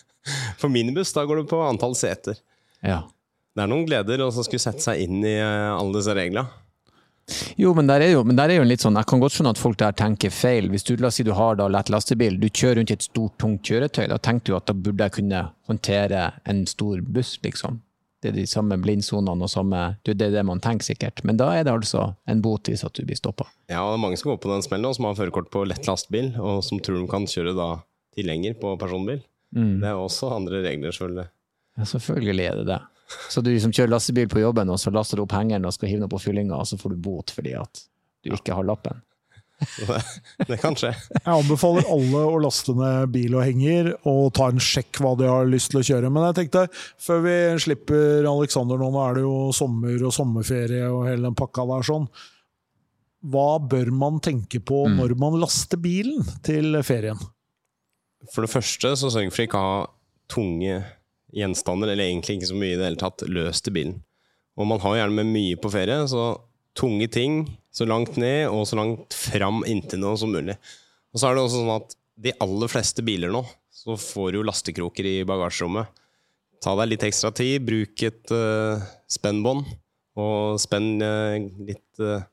For 0.61 0.69
minibuss 0.69 1.17
da 1.17 1.25
går 1.25 1.41
du 1.41 1.49
på 1.49 1.65
antall 1.65 1.97
seter. 1.97 2.37
Ja. 2.85 3.03
Det 3.57 3.65
er 3.65 3.73
noen 3.73 3.87
gleder 3.89 4.21
å 4.21 4.29
skulle 4.37 4.61
sette 4.61 4.85
seg 4.85 5.01
inn 5.07 5.25
i 5.25 5.33
eh, 5.39 5.71
alle 5.73 5.97
disse 5.97 6.13
reglene. 6.13 6.45
Jo, 7.57 7.71
men 7.73 7.87
der 7.87 8.03
er 8.03 8.11
jo, 8.11 8.23
men 8.27 8.35
der 8.35 8.51
er 8.51 8.59
jo 8.59 8.65
en 8.65 8.69
litt 8.69 8.83
sånn, 8.83 8.97
jeg 8.99 9.07
kan 9.07 9.21
godt 9.21 9.35
skjønne 9.35 9.53
at 9.55 9.61
folk 9.61 9.77
der 9.79 9.95
tenker 9.95 10.33
feil. 10.33 10.67
Hvis 10.73 10.83
du 10.83 10.95
la 10.99 11.07
oss 11.07 11.19
si 11.21 11.23
du 11.23 11.31
har 11.37 11.55
da 11.59 11.69
lett 11.71 11.91
lastebil, 11.93 12.35
du 12.41 12.49
kjører 12.49 12.81
rundt 12.81 12.91
i 12.91 12.97
et 12.97 13.05
stort, 13.05 13.37
tungt 13.39 13.63
kjøretøy, 13.63 14.05
da 14.11 14.19
tenker 14.19 14.51
du 14.51 14.57
at 14.57 14.67
da 14.67 14.75
burde 14.75 15.07
jeg 15.07 15.15
kunne 15.19 15.41
håndtere 15.69 16.25
en 16.49 16.63
stor 16.69 17.01
buss, 17.15 17.37
liksom. 17.45 17.79
Det 18.23 18.31
er 18.31 18.37
de 18.37 18.45
samme 18.47 18.77
blindsonene 18.79 19.43
og 19.43 19.51
samme 19.51 19.79
Det 20.07 20.13
er 20.15 20.31
det 20.31 20.45
man 20.47 20.61
tenker 20.63 20.93
sikkert. 20.93 21.19
Men 21.27 21.35
da 21.35 21.49
er 21.57 21.65
det 21.67 21.73
altså 21.73 22.13
en 22.31 22.39
bot 22.43 22.69
hvis 22.71 22.85
at 22.87 22.95
du 22.95 23.03
blir 23.03 23.19
stoppa. 23.19 23.49
Ja, 23.67 23.81
det 23.83 23.97
er 23.97 23.99
mange 23.99 24.19
som 24.19 24.31
går 24.31 24.39
på 24.39 24.51
den 24.51 24.63
smellen, 24.63 24.87
og 24.87 24.95
som 24.95 25.09
har 25.09 25.17
førerkort 25.19 25.49
på 25.51 25.65
lett 25.67 25.89
lastebil, 25.89 26.31
og 26.39 26.63
som 26.63 26.79
tror 26.79 27.01
de 27.01 27.09
kan 27.11 27.27
kjøre 27.27 27.55
da 27.57 27.69
tilhenger 28.15 28.55
på 28.59 28.77
personbil. 28.79 29.19
Det 29.53 29.85
er 29.85 29.99
også 29.99 30.31
andre 30.33 30.63
regler, 30.63 30.95
selvfølgelig. 30.95 31.27
Ja, 31.77 31.85
selvfølgelig 31.89 32.45
er 32.47 32.55
det 32.61 32.67
det. 32.71 32.79
Så 33.29 33.41
du 33.41 33.51
liksom 33.51 33.73
kjører 33.75 33.93
lastebil 33.95 34.29
på 34.31 34.43
jobben, 34.43 34.71
og 34.73 34.79
så 34.81 34.93
laster 34.93 35.19
du 35.19 35.25
opp 35.25 35.35
hengeren 35.35 35.65
og 35.67 35.73
skal 35.75 35.89
hive 35.89 36.01
den 36.01 36.07
opp 36.07 36.15
på 36.17 36.25
fyllinga, 36.27 36.57
og 36.57 36.69
så 36.69 36.79
får 36.79 36.95
du 36.95 37.01
bot 37.07 37.33
fordi 37.33 37.55
at 37.59 37.83
du 38.23 38.31
ikke 38.35 38.55
har 38.55 38.67
lappen. 38.67 39.01
Det, 39.63 39.97
det 40.49 40.57
kan 40.59 40.75
skje. 40.75 40.91
Jeg 41.13 41.29
anbefaler 41.29 41.87
alle 41.93 42.23
å 42.27 42.39
laste 42.41 42.73
ned 42.75 43.11
bil 43.13 43.37
og 43.37 43.45
henger 43.45 43.91
og 44.09 44.33
ta 44.35 44.49
en 44.51 44.61
sjekk 44.63 44.99
hva 45.03 45.13
de 45.19 45.29
har 45.29 45.47
lyst 45.49 45.71
til 45.71 45.79
å 45.79 45.85
kjøre. 45.87 46.11
Men 46.11 46.27
jeg 46.29 46.37
tenkte, 46.41 46.65
før 47.01 47.23
vi 47.25 47.35
slipper 47.63 48.27
Alexander 48.29 48.81
nå, 48.81 48.89
nå 48.91 49.03
er 49.05 49.19
det 49.19 49.25
jo 49.25 49.35
sommer 49.55 49.95
og 50.03 50.15
sommerferie 50.15 50.89
og 50.89 51.05
hele 51.07 51.29
den 51.29 51.37
pakka 51.39 51.67
der 51.69 51.87
sånn. 51.87 52.09
Hva 53.23 53.47
bør 53.71 53.93
man 53.95 54.19
tenke 54.23 54.59
på 54.59 54.83
når 54.91 55.15
man 55.19 55.39
laster 55.39 55.79
bilen 55.79 56.25
til 56.43 56.75
ferien? 56.83 57.19
For 58.33 58.43
det 58.43 58.51
første 58.51 58.93
så 58.99 59.11
sørg 59.13 59.31
for 59.31 59.45
ikke 59.45 59.59
å 59.59 59.69
ha 59.69 59.79
tunge 60.31 60.81
gjenstander, 61.33 61.91
eller 61.91 62.07
egentlig 62.07 62.39
ikke 62.39 62.51
så 62.51 62.57
mye 62.57 62.75
i 62.75 62.79
det 62.79 62.87
hele 62.87 63.01
tatt, 63.01 63.25
løst 63.29 63.65
til 63.65 63.75
bilen. 63.75 63.99
Og 64.59 64.69
man 64.69 64.81
har 64.83 64.99
gjerne 64.99 65.17
med 65.17 65.31
mye 65.33 65.57
på 65.59 65.71
ferie, 65.73 65.97
så 66.09 66.33
tunge 66.77 67.07
ting 67.13 67.43
så 67.73 67.85
langt 67.89 68.17
ned 68.21 68.47
og 68.49 68.67
så 68.69 68.77
langt 68.77 69.15
fram 69.17 69.63
inntil 69.69 70.01
noe 70.01 70.17
som 70.19 70.33
mulig. 70.33 70.55
Og 71.13 71.21
så 71.21 71.29
er 71.29 71.37
det 71.37 71.45
også 71.45 71.61
sånn 71.61 71.75
at 71.75 71.95
de 72.23 72.33
aller 72.43 72.69
fleste 72.69 73.05
biler 73.05 73.33
nå, 73.33 73.41
så 73.73 73.97
får 73.99 74.35
du 74.35 74.43
lastekroker 74.45 75.07
i 75.09 75.15
bagasjerommet. 75.27 75.89
Ta 76.63 76.75
deg 76.79 76.93
litt 76.93 77.05
ekstra 77.07 77.33
tid, 77.35 77.63
bruk 77.65 78.05
et 78.05 78.33
uh, 78.33 78.83
spennbånd, 79.11 79.65
og 80.21 80.61
spenn 80.61 81.01
uh, 81.01 81.35
litt, 81.67 81.89
uh, 81.99 82.23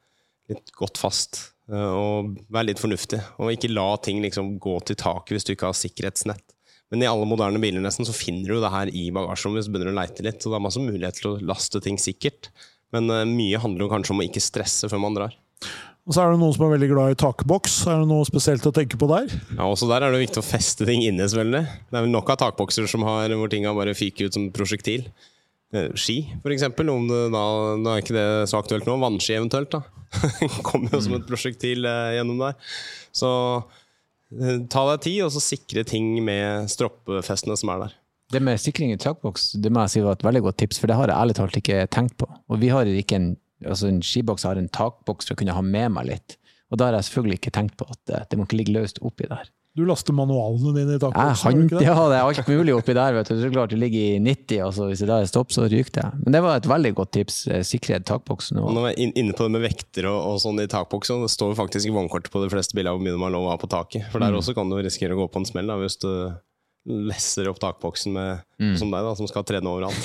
litt 0.53 0.71
godt 0.77 1.01
fast. 1.01 1.47
og 1.71 2.33
vær 2.51 2.65
litt 2.67 2.81
fornuftig, 2.83 3.21
og 3.39 3.53
ikke 3.55 3.71
la 3.71 3.95
ting 4.03 4.19
liksom 4.25 4.57
gå 4.59 4.73
til 4.83 4.97
taket 4.99 5.37
hvis 5.37 5.45
du 5.47 5.53
ikke 5.55 5.69
har 5.71 5.77
sikkerhetsnett. 5.79 6.43
Men 6.91 7.05
i 7.05 7.09
alle 7.11 7.29
moderne 7.29 7.61
biler 7.63 7.83
nesten 7.85 8.07
så 8.09 8.15
finner 8.17 8.51
du 8.51 8.61
det 8.63 8.73
her 8.75 8.91
i 8.91 9.05
bagasjerommet 9.15 9.61
hvis 9.61 9.69
du 9.71 9.75
begynner 9.77 9.93
å 9.95 9.99
leite 10.01 10.25
litt. 10.27 10.41
Så 10.43 10.51
det 10.51 10.59
er 10.59 10.65
masse 10.67 10.83
mulighet 10.83 11.21
til 11.21 11.31
å 11.31 11.39
laste 11.53 11.81
ting 11.85 12.01
sikkert. 12.03 12.51
Men 12.91 13.07
mye 13.31 13.61
handler 13.63 13.87
jo 13.87 13.93
kanskje 13.93 14.17
om 14.17 14.23
å 14.25 14.27
ikke 14.27 14.43
stresse 14.43 14.91
før 14.91 15.03
man 15.05 15.15
drar. 15.15 15.37
Og 16.09 16.17
så 16.17 16.25
er 16.25 16.33
det 16.33 16.41
noen 16.41 16.55
som 16.57 16.65
er 16.67 16.73
veldig 16.73 16.89
glad 16.91 17.13
i 17.13 17.19
takboks. 17.21 17.75
Er 17.87 18.01
det 18.03 18.09
noe 18.11 18.27
spesielt 18.27 18.65
å 18.67 18.73
tenke 18.75 18.99
på 18.99 19.07
der? 19.13 19.31
Ja, 19.53 19.69
også 19.69 19.87
Der 19.87 20.03
er 20.03 20.11
det 20.11 20.25
viktig 20.25 20.41
å 20.43 20.47
feste 20.47 20.87
ting 20.89 21.05
inne. 21.07 21.29
selvfølgelig. 21.29 21.61
Det 21.93 21.99
er 22.01 22.07
vel 22.07 22.11
nok 22.15 22.33
av 22.35 22.41
takbokser 22.41 22.89
som 22.91 23.05
har, 23.07 23.31
hvor 23.39 23.53
ting 23.53 23.69
har 23.69 23.77
bare 23.79 23.95
fyker 23.95 24.27
ut 24.27 24.35
som 24.35 24.49
prosjektil. 24.51 25.05
Ski, 25.95 26.17
for 26.43 26.51
eksempel. 26.51 26.91
Om 26.91 27.07
det, 27.07 27.21
da, 27.31 27.45
da 27.85 27.93
er 27.95 28.03
ikke 28.03 28.17
det 28.17 28.27
så 28.51 28.59
aktuelt 28.59 28.89
nå. 28.89 28.97
Vannski 28.99 29.37
eventuelt. 29.39 29.71
da. 29.77 29.85
Kommer 30.67 30.97
jo 30.97 31.03
som 31.05 31.15
et 31.21 31.29
prosjektil 31.29 31.87
eh, 31.87 32.17
gjennom 32.17 32.41
der. 32.43 32.57
Så 33.15 33.31
eh, 33.31 33.80
ta 34.71 34.85
deg 34.93 35.03
tid, 35.07 35.21
og 35.27 35.33
så 35.35 35.43
sikre 35.43 35.85
ting 35.89 36.13
med 36.25 36.71
stroppefestene 36.71 37.57
som 37.59 37.73
er 37.75 37.85
der. 37.87 37.97
Det 38.31 38.43
med 38.47 38.61
sikring 38.63 38.93
i 38.95 38.99
takboks 39.01 39.57
det 39.59 39.73
må 39.75 39.83
jeg 39.83 39.91
si 39.91 40.03
var 40.05 40.15
et 40.15 40.23
veldig 40.23 40.45
godt 40.45 40.61
tips, 40.63 40.79
for 40.79 40.91
det 40.91 40.99
har 41.01 41.11
jeg 41.11 41.19
ærlig 41.19 41.35
talt 41.41 41.57
ikke 41.59 41.87
tenkt 41.91 42.15
på. 42.21 42.29
Og 42.47 42.61
vi 42.63 42.71
har 42.71 42.87
ikke 42.87 43.19
en 43.19 43.33
altså 43.67 43.91
en 43.91 44.03
skiboks 44.05 44.47
har 44.49 44.57
en 44.57 44.71
takboks 44.73 45.29
for 45.29 45.37
å 45.37 45.41
kunne 45.41 45.57
ha 45.57 45.65
med 45.65 45.97
meg 45.97 46.09
litt. 46.09 46.37
Og 46.71 46.79
da 46.79 46.89
har 46.89 46.99
jeg 46.99 47.09
selvfølgelig 47.09 47.41
ikke 47.41 47.55
tenkt 47.57 47.77
på 47.81 47.89
at 47.91 47.99
det, 48.09 48.21
det 48.31 48.39
må 48.39 48.47
ikke 48.47 48.61
ligge 48.61 48.77
løst 48.77 49.01
oppi 49.05 49.29
der. 49.31 49.51
Du 49.79 49.85
laster 49.87 50.13
manualene 50.17 50.73
dine 50.75 50.91
i 50.91 50.97
Jeg 50.97 51.03
takboksen? 51.05 51.61
det? 51.71 51.83
ja, 51.87 51.95
det 52.11 52.17
er 52.19 52.25
alt 52.27 52.49
mulig 52.51 52.75
oppi 52.75 52.95
der. 52.97 53.15
vet 53.15 53.29
du. 53.31 53.37
Så 53.39 53.47
er 53.47 53.53
klart 53.55 53.71
det 53.71 53.79
ligger 53.79 54.17
i 54.17 54.19
90, 54.19 54.63
og 54.67 54.73
så 54.75 54.89
hvis 54.91 54.99
det 55.05 55.09
da 55.13 55.21
er 55.23 55.29
stopp, 55.31 55.53
så 55.55 55.69
ryker 55.71 55.95
det. 55.95 56.07
Men 56.25 56.35
det 56.35 56.43
var 56.43 56.59
et 56.59 56.67
veldig 56.67 56.93
godt 56.99 57.13
tips. 57.15 57.37
Sikkerhet 57.47 57.69
Sikre 57.71 58.01
takboksen. 58.11 58.59
Og 58.59 58.75
når 58.75 58.89
vi 58.89 58.91
er 59.07 59.15
inne 59.23 59.33
på 59.39 59.47
det 59.47 59.55
med 59.55 59.63
vekter 59.69 60.09
og, 60.11 60.19
og 60.33 60.41
sånn 60.43 60.59
i 60.65 60.67
takboksen, 60.71 61.23
det 61.23 61.31
står 61.31 61.53
jo 61.55 61.61
faktisk 61.63 61.87
i 61.87 61.95
vognkortet 61.95 62.35
på 62.35 62.43
de 62.43 62.51
fleste 62.51 62.75
biler 62.75 62.97
hvor 62.97 63.05
mye 63.05 63.15
man 63.15 63.29
har 63.31 63.37
lov 63.39 63.47
å 63.47 63.53
ha 63.55 63.61
på 63.63 63.71
taket. 63.71 64.09
For 64.11 64.19
der 64.23 64.35
også 64.37 64.57
kan 64.59 64.69
du 64.73 64.75
risikere 64.83 65.15
å 65.15 65.23
gå 65.23 65.29
på 65.31 65.45
en 65.45 65.49
smell 65.49 65.71
da, 65.71 65.79
hvis 65.81 66.01
du 66.03 66.11
lesser 66.91 67.47
opp 67.51 67.59
takboksen 67.61 68.15
med, 68.17 68.43
som 68.81 68.91
deg, 68.91 69.05
da, 69.05 69.15
som 69.15 69.29
skal 69.29 69.45
trene 69.47 69.69
overalt. 69.71 70.01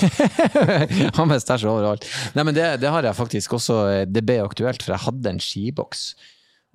Han 1.18 1.30
med 1.30 1.40
stæsj 1.42 1.64
overalt. 1.70 2.04
Nei, 2.36 2.44
men 2.46 2.54
det, 2.54 2.66
det 2.82 2.90
har 2.92 3.06
jeg 3.08 3.16
faktisk 3.16 3.56
også. 3.58 3.78
eh, 3.94 4.02
Det 4.06 4.22
ble 4.28 4.36
aktuelt, 4.44 4.84
for 4.84 4.94
jeg 4.94 5.04
hadde 5.08 5.32
en 5.32 5.40
skiboks. 5.42 6.02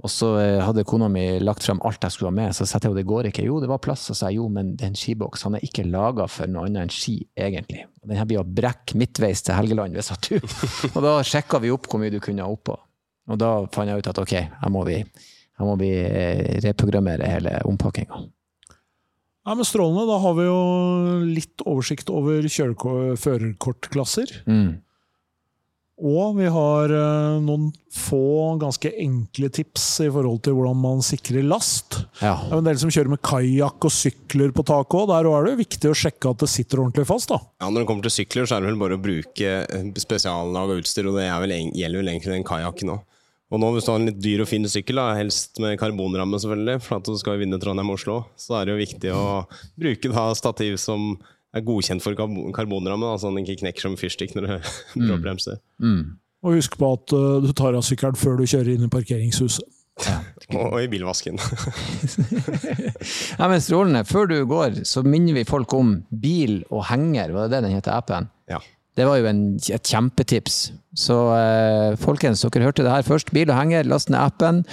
Og 0.02 0.10
så 0.10 0.32
eh, 0.42 0.60
hadde 0.66 0.86
kona 0.88 1.06
mi 1.12 1.24
lagt 1.44 1.66
frem 1.68 1.82
alt 1.86 2.02
jeg 2.02 2.16
skulle 2.16 2.32
ha 2.32 2.38
med, 2.40 2.56
så 2.58 2.66
sa 2.66 2.80
jeg 2.80 2.90
at 2.90 2.98
det 2.98 3.06
går 3.10 3.30
ikke. 3.30 3.46
Jo, 3.46 3.60
det 3.62 3.70
var 3.70 3.82
plass. 3.84 4.08
Så 4.10 4.16
sa 4.18 4.32
jeg 4.32 4.40
jo, 4.40 4.48
men 4.54 4.74
det 4.78 4.88
er 4.88 4.94
en 4.94 4.98
skiboks. 4.98 5.46
Han 5.46 5.58
er 5.60 5.66
ikke 5.68 5.86
laga 5.86 6.26
for 6.32 6.50
noe 6.50 6.66
annet 6.66 6.88
enn 6.88 6.94
ski, 6.94 7.20
egentlig. 7.38 7.86
Og 8.02 8.10
Den 8.10 8.18
her 8.18 8.30
blir 8.30 8.42
å 8.42 8.48
brekke 8.48 8.98
midtveis 8.98 9.46
til 9.46 9.58
Helgeland 9.58 9.98
hvis 9.98 10.12
at 10.16 10.26
du 10.26 10.40
Og 10.96 11.00
da 11.06 11.20
sjekka 11.28 11.62
vi 11.62 11.74
opp 11.74 11.86
hvor 11.92 12.02
mye 12.02 12.14
du 12.14 12.20
kunne 12.24 12.46
ha 12.46 12.50
oppå. 12.50 12.78
Og 13.30 13.38
da 13.40 13.54
fant 13.74 13.92
jeg 13.92 14.02
ut 14.02 14.10
at 14.10 14.22
ok, 14.24 14.36
her 14.64 14.74
må 14.74 14.84
vi, 14.90 14.98
her 15.06 15.68
må 15.68 15.78
vi 15.80 15.94
eh, 16.02 16.62
reprogrammere 16.66 17.30
hele 17.30 17.60
ompakkinga. 17.70 18.24
Ja, 19.46 19.56
men 19.56 19.66
Strålende. 19.66 20.06
Da 20.10 20.18
har 20.22 20.34
vi 20.38 20.46
jo 20.46 20.62
litt 21.26 21.62
oversikt 21.66 22.10
over 22.14 22.46
førerkortklasser. 22.50 24.34
Mm. 24.50 24.82
Og 26.02 26.34
vi 26.40 26.48
har 26.50 26.92
eh, 26.96 27.36
noen 27.46 27.68
få 27.94 28.58
ganske 28.62 28.90
enkle 29.04 29.52
tips 29.54 29.84
i 30.08 30.10
forhold 30.10 30.40
til 30.46 30.56
hvordan 30.58 30.80
man 30.82 31.04
sikrer 31.06 31.46
last. 31.46 32.00
Ja. 32.24 32.40
Det 32.42 32.56
er 32.56 32.62
en 32.64 32.70
del 32.70 32.80
som 32.82 32.94
kjører 32.94 33.12
med 33.14 33.22
kajakk 33.26 33.86
og 33.86 33.94
sykler 33.94 34.54
på 34.56 34.66
taket 34.66 34.98
òg. 34.98 35.12
Der 35.12 35.30
er 35.30 35.46
det 35.46 35.54
jo 35.54 35.62
viktig 35.62 35.92
å 35.92 36.00
sjekke 36.02 36.34
at 36.34 36.42
det 36.42 36.50
sitter 36.50 36.82
ordentlig 36.82 37.06
fast. 37.10 37.30
da. 37.30 37.38
Ja, 37.62 37.70
Når 37.70 37.84
det 37.84 37.90
kommer 37.92 38.08
til 38.08 38.16
sykler, 38.16 38.50
så 38.50 38.58
er 38.58 38.64
det 38.64 38.72
vel 38.72 38.82
bare 38.82 38.98
å 38.98 39.04
bruke 39.04 39.54
eh, 39.62 39.92
spesiallaga 40.02 40.80
utstyr, 40.82 41.12
og 41.12 41.20
det 41.20 41.28
er 41.30 41.44
vel, 41.44 41.56
gjelder 41.70 42.02
vel 42.02 42.14
egentlig 42.16 42.38
den 42.40 42.50
kajakken 42.50 42.96
òg. 42.96 43.06
Og 43.52 43.60
nå 43.60 43.68
hvis 43.76 43.84
du 43.84 43.92
har 43.92 44.00
en 44.00 44.08
litt 44.08 44.22
dyr 44.24 44.42
og 44.46 44.48
fin 44.48 44.66
sykkel, 44.72 44.98
da, 44.98 45.10
helst 45.20 45.60
med 45.60 45.76
karbonramme 45.80 46.40
selvfølgelig, 46.40 46.82
for 46.86 46.98
at 46.98 47.10
du 47.10 47.18
skal 47.20 47.38
vinne 47.42 47.60
Trondheim-Oslo, 47.60 48.22
så 48.40 48.58
er 48.58 48.66
det 48.66 48.74
jo 48.74 48.82
viktig 48.82 49.12
å 49.12 49.24
bruke 49.76 50.12
da 50.14 50.30
stativ 50.40 50.80
som 50.80 51.18
er 51.56 51.66
godkjent 51.68 52.04
for 52.04 52.16
karbonrammen, 52.16 52.56
karbonramme, 52.56 53.12
da, 53.12 53.20
så 53.20 53.32
den 53.32 53.44
ikke 53.44 53.62
knekker 53.66 53.90
som 53.90 54.00
fyrstikk 54.00 54.36
når 54.38 54.48
du 54.48 54.54
bråbremser. 55.08 55.60
Og 56.42 56.58
husk 56.58 56.78
på 56.80 56.90
at 56.96 57.14
uh, 57.14 57.38
du 57.44 57.52
tar 57.54 57.78
av 57.78 57.86
sykkelen 57.86 58.18
før 58.18 58.40
du 58.40 58.48
kjører 58.48 58.74
inn 58.76 58.88
i 58.88 58.92
parkeringshuset. 58.92 59.68
Og, 60.02 60.56
og 60.72 60.78
i 60.82 60.90
bilvasken. 60.92 61.40
Ja, 63.40 63.48
men 63.50 63.62
Strålende. 63.64 64.04
Før 64.06 64.28
du 64.30 64.36
går, 64.46 64.84
så 64.88 65.02
minner 65.06 65.34
vi 65.34 65.48
folk 65.48 65.74
om 65.74 65.96
bil 66.10 66.62
og 66.70 66.86
henger. 66.92 67.34
Var 67.34 67.50
det 67.50 67.56
det 67.58 67.64
den 67.68 67.76
heter, 67.80 67.98
appen? 67.98 68.30
ja. 68.52 68.62
Det 69.00 69.06
var 69.08 69.22
jo 69.22 69.28
en, 69.30 69.44
et 69.72 69.88
kjempetips. 69.88 70.56
Så 71.00 71.16
eh, 71.32 71.94
folkens, 72.02 72.42
dere 72.44 72.68
hørte 72.68 72.84
det 72.84 72.92
her 72.92 73.06
først. 73.08 73.32
Bil 73.32 73.48
og 73.48 73.56
henger, 73.56 73.88
last 73.88 74.12
ned 74.12 74.20
appen. 74.20 74.66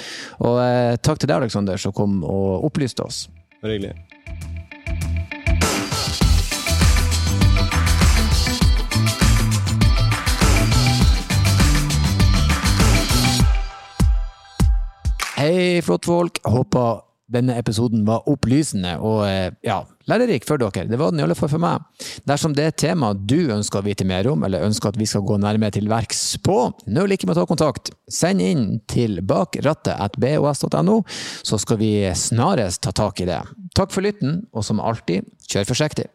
Og 0.42 0.58
eh, 0.58 0.96
takk 0.98 1.20
til 1.22 1.30
deg, 1.30 1.36
Aleksander, 1.38 1.78
som 1.78 1.94
kom 1.94 2.18
og 2.26 2.66
opplyste 2.66 3.06
oss. 3.06 3.20
Bare 3.62 3.76
hyggelig. 3.76 3.94
Hei, 15.48 15.80
flottfolk. 15.80 16.42
Håper 16.44 16.98
denne 17.32 17.54
episoden 17.56 18.02
var 18.04 18.26
opplysende 18.28 18.90
og 19.04 19.22
eh, 19.24 19.54
ja, 19.64 19.78
lærerik 20.10 20.44
for 20.44 20.60
dere. 20.60 20.84
Det 20.90 20.98
var 21.00 21.12
den 21.12 21.22
i 21.22 21.24
alle 21.24 21.36
fall 21.38 21.48
for 21.48 21.62
meg. 21.62 21.86
Dersom 22.28 22.52
det 22.56 22.66
er 22.66 22.74
et 22.74 22.80
tema 22.82 23.14
du 23.16 23.48
ønsker 23.54 23.80
å 23.80 23.86
vite 23.86 24.04
mer 24.08 24.28
om, 24.28 24.44
eller 24.44 24.66
ønsker 24.66 24.92
at 24.92 24.98
vi 25.00 25.08
skal 25.08 25.24
gå 25.24 25.38
nærmere 25.40 25.72
til 25.78 25.88
verks 25.88 26.20
på, 26.44 26.58
nøl 26.92 27.16
ikke 27.16 27.30
med 27.30 27.38
å 27.38 27.40
ta 27.40 27.48
kontakt. 27.48 27.94
Send 28.12 28.44
inn 28.44 28.66
til 28.92 29.22
bakrattet.bos.no, 29.24 31.00
så 31.40 31.62
skal 31.64 31.80
vi 31.80 31.92
snarest 32.12 32.84
ta 32.84 32.92
tak 32.92 33.24
i 33.24 33.30
det. 33.32 33.40
Takk 33.78 33.94
for 33.94 34.04
lytten, 34.04 34.42
og 34.52 34.68
som 34.68 34.84
alltid, 34.84 35.32
kjør 35.48 35.72
forsiktig. 35.72 36.10